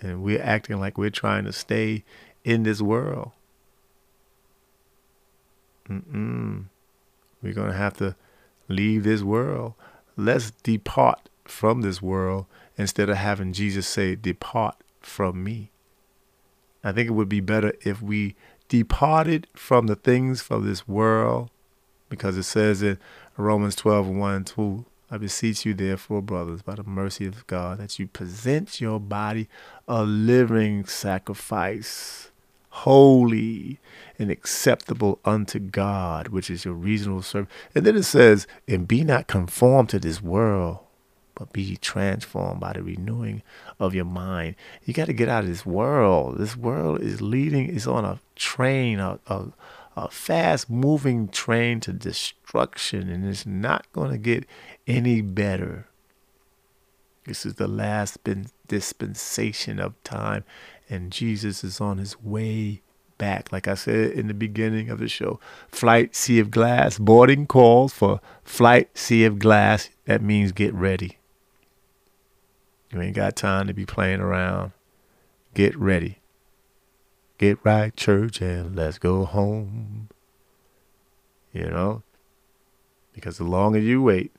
[0.00, 2.04] And we're acting like we're trying to stay
[2.44, 3.32] in this world.
[5.88, 6.64] Mm-mm.
[7.42, 8.16] We're going to have to
[8.68, 9.74] leave this world.
[10.16, 12.46] Let's depart from this world
[12.80, 15.70] instead of having Jesus say, Depart from me.
[16.82, 18.34] I think it would be better if we
[18.68, 21.50] departed from the things of this world,
[22.08, 22.98] because it says in
[23.36, 27.98] Romans 12 1 2, I beseech you, therefore, brothers, by the mercy of God, that
[27.98, 29.48] you present your body
[29.86, 32.30] a living sacrifice,
[32.70, 33.80] holy
[34.18, 37.52] and acceptable unto God, which is your reasonable service.
[37.74, 40.78] And then it says, and be not conformed to this world,
[41.40, 43.42] but be transformed by the renewing
[43.78, 44.54] of your mind.
[44.84, 46.36] You got to get out of this world.
[46.36, 49.46] This world is leading, is on a train, a, a,
[49.96, 54.44] a fast moving train to destruction, and it's not going to get
[54.86, 55.86] any better.
[57.24, 58.18] This is the last
[58.68, 60.44] dispensation of time,
[60.90, 62.82] and Jesus is on his way
[63.16, 63.50] back.
[63.50, 65.40] Like I said in the beginning of the show,
[65.72, 69.88] flight sea of glass, boarding calls for flight sea of glass.
[70.04, 71.16] That means get ready.
[72.92, 74.72] You ain't got time to be playing around.
[75.54, 76.18] Get ready.
[77.38, 80.08] Get right, church, and let's go home.
[81.52, 82.02] You know?
[83.12, 84.32] Because the longer you wait,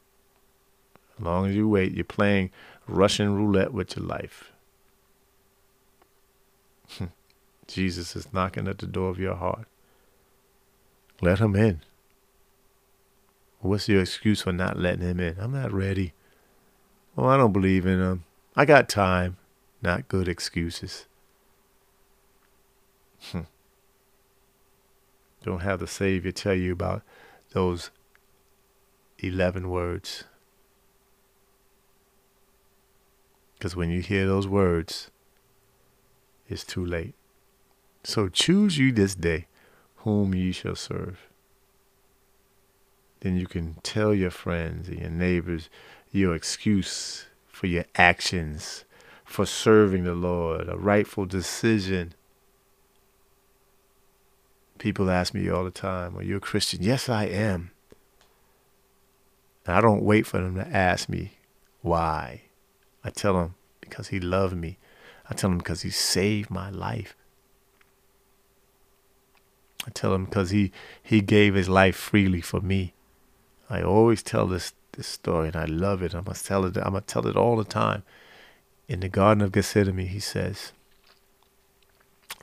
[1.18, 2.52] the longer you wait, you're playing
[2.88, 4.52] Russian roulette with your life.
[7.68, 9.68] Jesus is knocking at the door of your heart.
[11.22, 11.82] Let him in.
[13.60, 15.38] What's your excuse for not letting him in?
[15.40, 16.14] I'm not ready.
[17.16, 18.24] Well, I don't believe in him.
[18.56, 19.38] I got time,
[19.82, 21.06] not good excuses.
[23.32, 23.42] Hmm.
[25.44, 27.02] Don't have the Savior tell you about
[27.54, 27.92] those
[29.20, 30.26] 11 words.
[33.54, 35.12] Because when you hear those words,
[36.50, 37.16] it's too late.
[38.04, 39.48] So choose you this day
[39.98, 41.30] whom ye shall serve.
[43.22, 45.70] Then you can tell your friends and your neighbors
[46.12, 47.28] your excuse
[47.62, 48.86] for your actions,
[49.24, 52.16] for serving the Lord, a rightful decision.
[54.80, 56.82] People ask me all the time, Are you a Christian?
[56.82, 57.70] Yes, I am.
[59.68, 61.34] And I don't wait for them to ask me
[61.84, 62.42] why.
[63.04, 64.80] I tell them because He loved me.
[65.30, 67.16] I tell them because He saved my life.
[69.86, 70.72] I tell him because he,
[71.02, 72.94] he gave his life freely for me.
[73.70, 76.16] I always tell this this story, and I love it.
[76.16, 76.78] I must tell it.
[76.78, 78.04] I'm gonna tell it all the time.
[78.88, 80.74] In the Garden of Gethsemane, he says,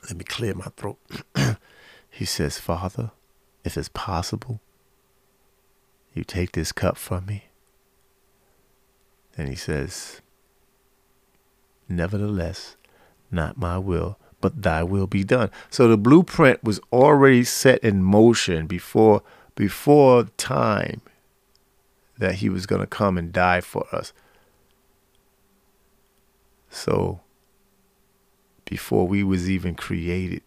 [0.03, 0.99] "Let me clear my throat."
[2.09, 3.11] he says, "Father,
[3.63, 4.61] if it's possible,
[6.13, 7.45] you take this cup from me."
[9.37, 10.21] And he says,
[11.87, 12.75] "Nevertheless,
[13.31, 18.03] not my will, but thy will be done." So the blueprint was already set in
[18.03, 19.21] motion before
[19.55, 21.01] before time
[22.19, 24.13] that he was going to come and die for us.
[26.69, 27.21] So
[28.65, 30.43] before we was even created,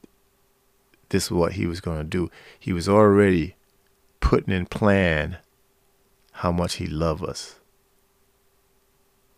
[1.08, 2.30] this is what he was going to do.
[2.58, 3.56] He was already
[4.20, 5.38] putting in plan
[6.32, 7.56] how much he loved us.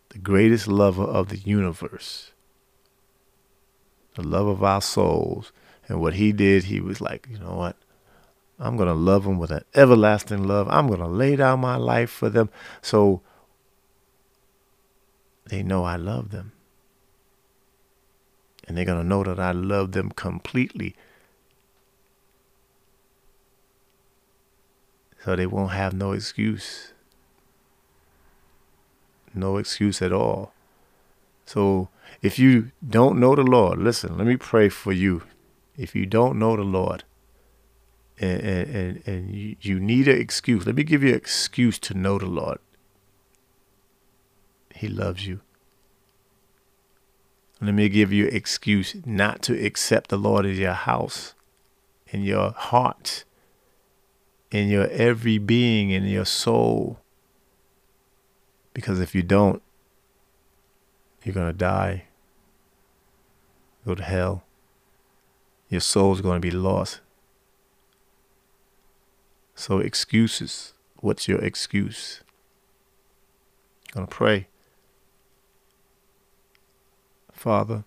[0.09, 2.31] The greatest lover of the universe.
[4.13, 5.51] The love of our souls.
[5.87, 7.75] And what he did, he was like, you know what?
[8.59, 10.67] I'm going to love them with an everlasting love.
[10.69, 12.49] I'm going to lay down my life for them
[12.81, 13.21] so
[15.49, 16.53] they know I love them.
[18.67, 20.95] And they're going to know that I love them completely.
[25.23, 26.93] So they won't have no excuse.
[29.33, 30.53] No excuse at all.
[31.45, 31.89] So
[32.21, 35.23] if you don't know the Lord, listen, let me pray for you.
[35.77, 37.03] If you don't know the Lord,
[38.19, 40.65] and, and, and you, you need an excuse.
[40.65, 42.59] Let me give you an excuse to know the Lord.
[44.73, 45.41] He loves you.
[47.61, 51.33] Let me give you an excuse not to accept the Lord in your house,
[52.07, 53.23] in your heart,
[54.51, 56.99] in your every being, in your soul.
[58.73, 59.61] Because if you don't,
[61.23, 62.05] you're going to die
[63.85, 64.43] go to hell.
[65.69, 67.01] Your soul's going to be lost.
[69.55, 70.73] So, excuses.
[70.97, 72.21] What's your excuse?
[73.93, 74.47] I'm going to pray.
[77.31, 77.85] Father,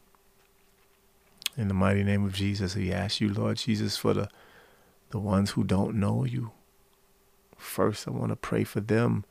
[1.57, 4.29] in the mighty name of Jesus, we ask you, Lord Jesus, for the,
[5.11, 6.53] the ones who don't know you.
[7.57, 9.25] First, I want to pray for them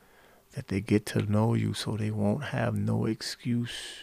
[0.54, 4.00] that they get to know you so they won't have no excuse.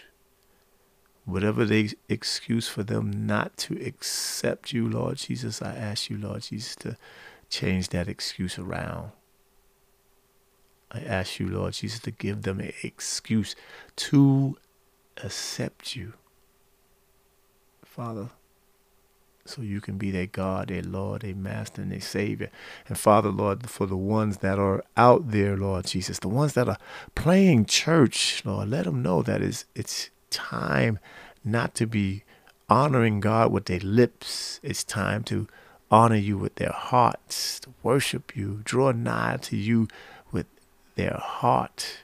[1.26, 6.42] Whatever the excuse for them not to accept you, Lord Jesus, I ask you, Lord
[6.42, 6.98] Jesus, to
[7.50, 9.12] change that excuse around.
[10.92, 13.56] I ask you, Lord Jesus, to give them an excuse
[13.98, 14.58] to
[15.24, 16.14] accept you.
[17.84, 18.30] Father,
[19.46, 22.50] so you can be their God, their Lord, their Master, and their Savior.
[22.88, 26.68] And Father, Lord, for the ones that are out there, Lord Jesus, the ones that
[26.68, 26.78] are
[27.14, 31.00] playing church, Lord, let them know that it's, it's time
[31.44, 32.24] not to be
[32.70, 34.60] honoring God with their lips.
[34.64, 35.48] It's time to
[35.92, 39.88] honor you with their hearts, to worship you, draw nigh to you
[40.32, 40.48] with
[40.96, 42.00] their heart.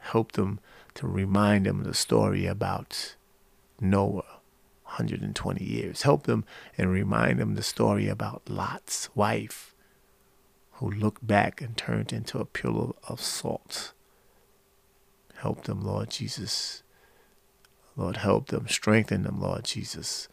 [0.00, 0.60] Help them
[0.94, 3.16] to remind them the story about
[3.80, 4.40] Noah
[4.84, 6.02] 120 years.
[6.02, 6.44] Help them
[6.78, 9.74] and remind them the story about Lot's wife
[10.72, 13.92] who looked back and turned into a pillar of salt.
[15.36, 16.82] Help them, Lord Jesus.
[17.96, 20.28] Lord, help them, strengthen them, Lord Jesus.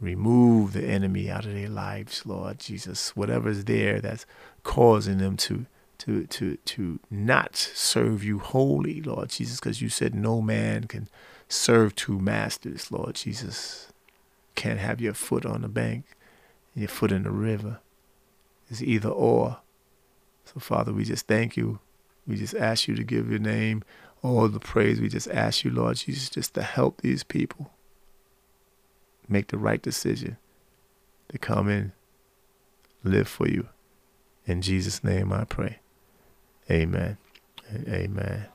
[0.00, 3.14] Remove the enemy out of their lives, Lord Jesus.
[3.14, 4.26] Whatever's there that's
[4.62, 5.66] causing them to
[5.98, 11.08] to to to not serve you wholly, Lord Jesus, because you said no man can
[11.48, 13.90] serve two masters, Lord Jesus
[14.60, 16.04] can't have your foot on the bank,
[16.74, 17.80] and your foot in the river.
[18.68, 19.58] It's either or.
[20.44, 21.78] So, Father, we just thank you.
[22.26, 23.82] We just ask you to give your name
[24.22, 25.00] all the praise.
[25.00, 27.70] We just ask you, Lord Jesus, just to help these people
[29.30, 30.36] make the right decision
[31.28, 31.92] to come in,
[33.04, 33.68] live for you.
[34.46, 35.78] In Jesus' name I pray.
[36.70, 37.16] Amen.
[37.88, 38.46] Amen.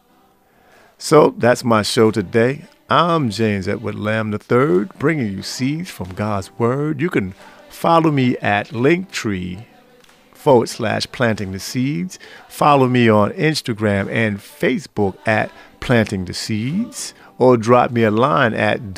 [0.98, 2.66] So that's my show today.
[2.90, 7.02] I'm James Edward Lamb III, bringing you seeds from God's Word.
[7.02, 7.34] You can
[7.70, 9.66] follow me at Linktree
[10.34, 12.20] forward slash planting the seeds.
[12.48, 18.54] Follow me on Instagram and Facebook at planting the seeds, or drop me a line
[18.54, 18.94] at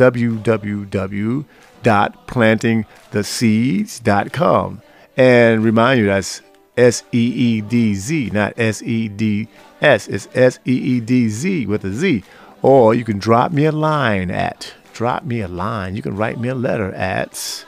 [1.84, 4.82] www.plantingtheseedz.com.
[5.16, 6.42] And remind you that's
[6.78, 9.48] S E E D Z, not S E D
[9.82, 10.08] S.
[10.08, 12.24] It's S E E D Z with a Z.
[12.62, 15.96] Or you can drop me a line at, drop me a line.
[15.96, 17.66] You can write me a letter at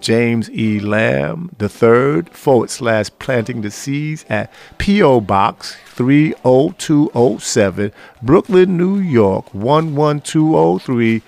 [0.00, 0.80] James E.
[0.80, 5.20] Lamb the third forward slash planting the seeds at P.O.
[5.22, 7.92] Box 30207,
[8.22, 11.22] Brooklyn, New York 11203 dash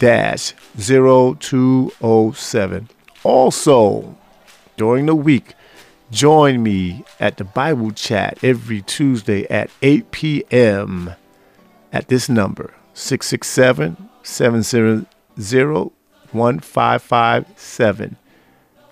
[0.00, 2.88] 0207.
[3.22, 4.16] Also,
[4.76, 5.54] during the week,
[6.10, 11.14] join me at the Bible chat every Tuesday at 8 p.m
[11.92, 15.06] at this number 667 700
[16.32, 18.16] 1557.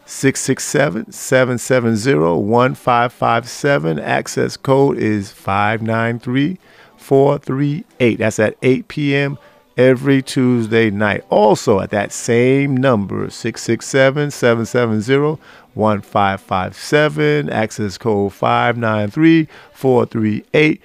[0.06, 3.98] 667 770 1557.
[3.98, 6.58] Access code is 593
[6.96, 8.18] 438.
[8.18, 9.38] That's at 8 p.m.
[9.78, 11.24] every Tuesday night.
[11.30, 15.40] Also, at that same number 667 770
[15.72, 17.48] 1557.
[17.48, 20.82] Access code 593 438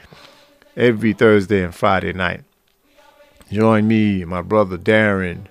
[0.78, 2.42] every Thursday and Friday night.
[3.52, 5.46] Join me, my brother Darren,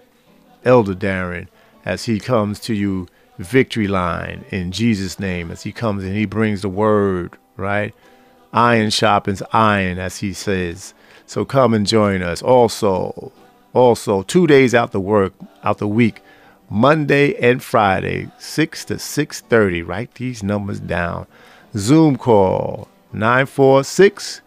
[0.65, 1.49] Elder Darren,
[1.85, 3.09] as he comes to you
[3.39, 7.95] victory line in Jesus' name, as he comes and he brings the word, right?
[8.53, 10.95] Iron sharpens iron, as he says.
[11.27, 12.43] So come and join us.
[12.43, 13.33] Also,
[13.73, 15.33] also two days out the work,
[15.65, 16.23] out the week,
[16.69, 19.87] Monday and Friday, 6 to 6:30.
[19.87, 21.27] Write these numbers down.
[21.75, 24.41] Zoom call 946-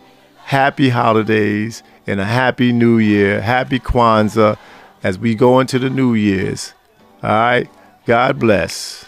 [0.44, 3.40] Happy Holidays, and a Happy New Year.
[3.40, 4.56] Happy Kwanzaa
[5.02, 6.74] as we go into the New Year's.
[7.22, 7.68] All right.
[8.06, 9.04] God bless.